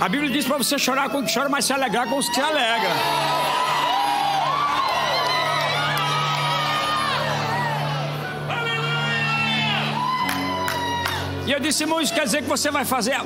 [0.00, 2.28] A Bíblia diz para você chorar com o que chora, mas se alegrar com os
[2.28, 2.90] que se alegra.
[11.46, 13.20] E eu disse, irmão, isso quer dizer que você vai fazer.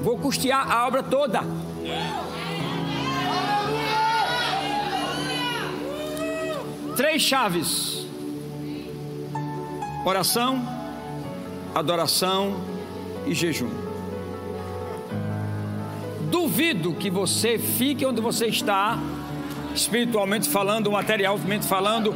[0.00, 1.40] Vou custear a obra toda.
[6.96, 8.01] Três chaves
[10.04, 10.60] Oração,
[11.72, 12.60] adoração
[13.24, 13.70] e jejum.
[16.22, 18.98] Duvido que você fique onde você está,
[19.74, 22.12] espiritualmente falando, materialmente falando,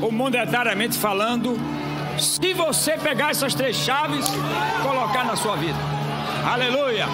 [0.00, 1.58] ou monetariamente falando,
[2.16, 4.26] se você pegar essas três chaves,
[4.82, 5.78] colocar na sua vida.
[6.48, 7.06] Aleluia!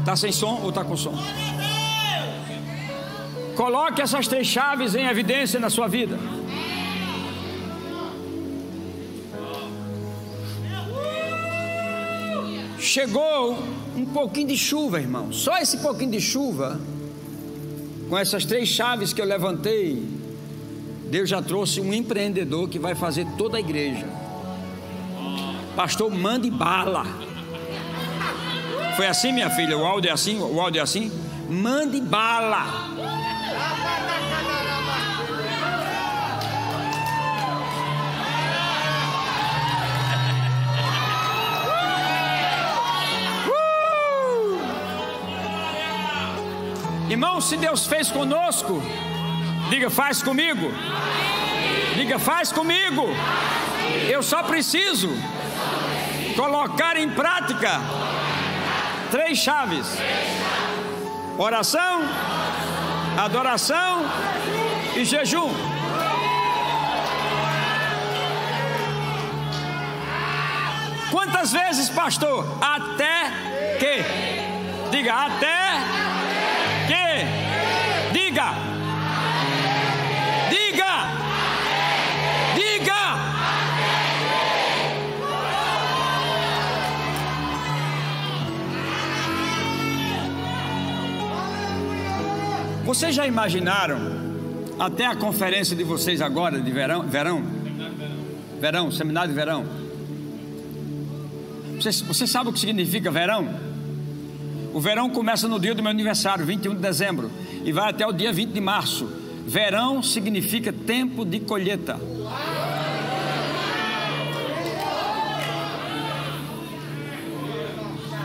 [0.00, 1.14] Está sem som ou está com som?
[3.54, 6.18] Coloque essas três chaves em evidência na sua vida.
[12.96, 13.58] Chegou
[13.94, 15.30] um pouquinho de chuva, irmão.
[15.30, 16.80] Só esse pouquinho de chuva,
[18.08, 20.02] com essas três chaves que eu levantei,
[21.10, 24.06] Deus já trouxe um empreendedor que vai fazer toda a igreja.
[25.76, 27.04] Pastor, mande bala.
[28.96, 29.76] Foi assim, minha filha?
[29.76, 30.38] O áudio é assim?
[30.38, 31.12] O áudio é assim?
[31.50, 32.95] Mande bala.
[47.08, 48.82] Irmão, se Deus fez conosco,
[49.70, 50.72] diga, faz comigo.
[51.94, 53.06] Diga, faz comigo.
[54.08, 55.08] Eu só preciso
[56.34, 57.80] colocar em prática
[59.10, 59.86] três chaves:
[61.38, 62.02] oração,
[63.16, 64.04] adoração
[64.96, 65.54] e jejum.
[71.12, 72.44] Quantas vezes, pastor?
[72.60, 73.30] Até
[73.78, 74.90] que.
[74.90, 76.05] Diga, até
[92.86, 93.98] Vocês já imaginaram
[94.78, 97.02] até a conferência de vocês agora de verão?
[97.02, 97.42] Verão?
[98.60, 99.66] Verão, seminário de verão.
[101.74, 103.48] Você, você sabe o que significa verão?
[104.72, 107.28] O verão começa no dia do meu aniversário, 21 de dezembro,
[107.64, 109.04] e vai até o dia 20 de março.
[109.44, 111.98] Verão significa tempo de colheita.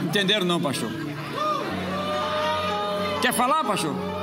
[0.03, 0.91] Entenderam não, pastor?
[3.23, 4.20] Quer falar, pastor?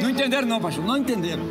[0.00, 0.84] Não entenderam, não, pastor?
[0.84, 1.42] Não entenderam.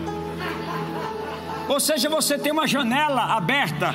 [1.68, 3.94] Ou seja, você tem uma janela aberta.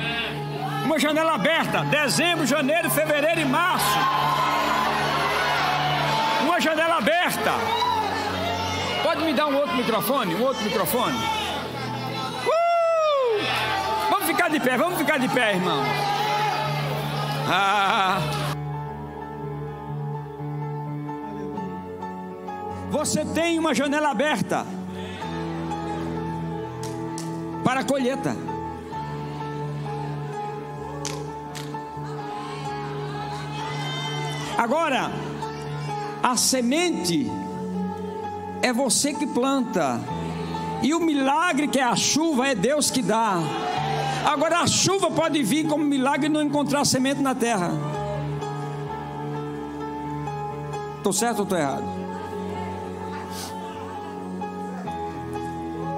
[0.83, 1.83] Uma janela aberta.
[1.85, 3.97] Dezembro, janeiro, fevereiro e março.
[6.43, 7.51] Uma janela aberta.
[9.03, 10.35] Pode me dar um outro microfone?
[10.35, 11.17] Um outro microfone?
[12.45, 13.43] Uh!
[14.09, 15.83] Vamos ficar de pé, vamos ficar de pé, irmão.
[17.49, 18.50] Ah.
[22.91, 24.65] Você tem uma janela aberta
[27.63, 28.35] para a colheita.
[34.57, 35.09] Agora,
[36.21, 37.31] a semente
[38.61, 39.97] é você que planta,
[40.83, 43.37] e o milagre que é a chuva é Deus que dá.
[44.25, 47.71] Agora, a chuva pode vir como milagre e não encontrar semente na terra.
[50.97, 52.00] Estou certo ou estou errado?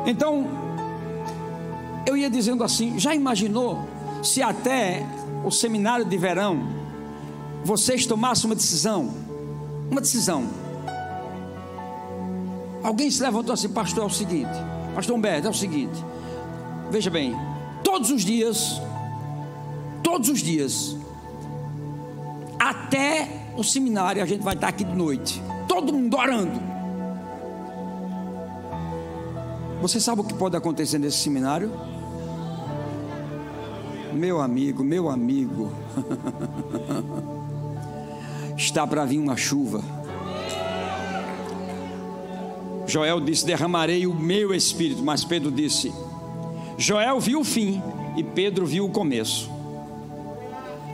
[0.06, 0.46] Então,
[2.06, 3.88] eu ia dizendo assim: já imaginou
[4.22, 5.06] se até
[5.44, 6.84] o seminário de verão
[7.64, 9.14] vocês tomassem uma decisão?
[9.90, 10.46] Uma decisão.
[12.84, 14.52] Alguém se levantou assim, pastor, é o seguinte,
[14.94, 16.04] pastor Humberto, é o seguinte,
[16.92, 17.34] veja bem,
[17.82, 18.82] todos os dias,
[20.04, 20.98] todos os dias,
[22.60, 26.73] até o seminário, a gente vai estar aqui de noite, todo mundo orando.
[29.84, 31.70] Você sabe o que pode acontecer nesse seminário?
[34.14, 35.74] Meu amigo, meu amigo,
[38.56, 39.84] está para vir uma chuva.
[42.88, 45.94] Joel disse: Derramarei o meu espírito, mas Pedro disse:
[46.78, 47.82] Joel viu o fim
[48.16, 49.52] e Pedro viu o começo.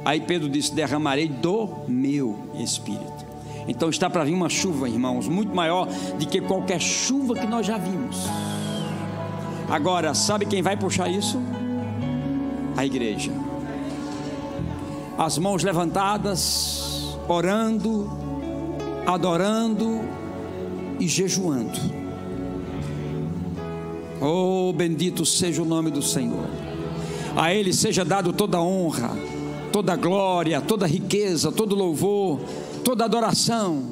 [0.03, 3.23] Aí Pedro disse: Derramarei do meu espírito.
[3.67, 5.87] Então está para vir uma chuva, irmãos, muito maior
[6.17, 8.48] do que qualquer chuva que nós já vimos.
[9.69, 11.39] Agora, sabe quem vai puxar isso?
[12.75, 13.31] A igreja.
[15.17, 18.09] As mãos levantadas, orando,
[19.05, 20.01] adorando
[20.99, 21.79] e jejuando.
[24.21, 26.49] Oh, bendito seja o nome do Senhor.
[27.35, 29.11] A Ele seja dado toda honra,
[29.71, 32.41] toda glória, toda riqueza, todo louvor,
[32.83, 33.91] toda adoração.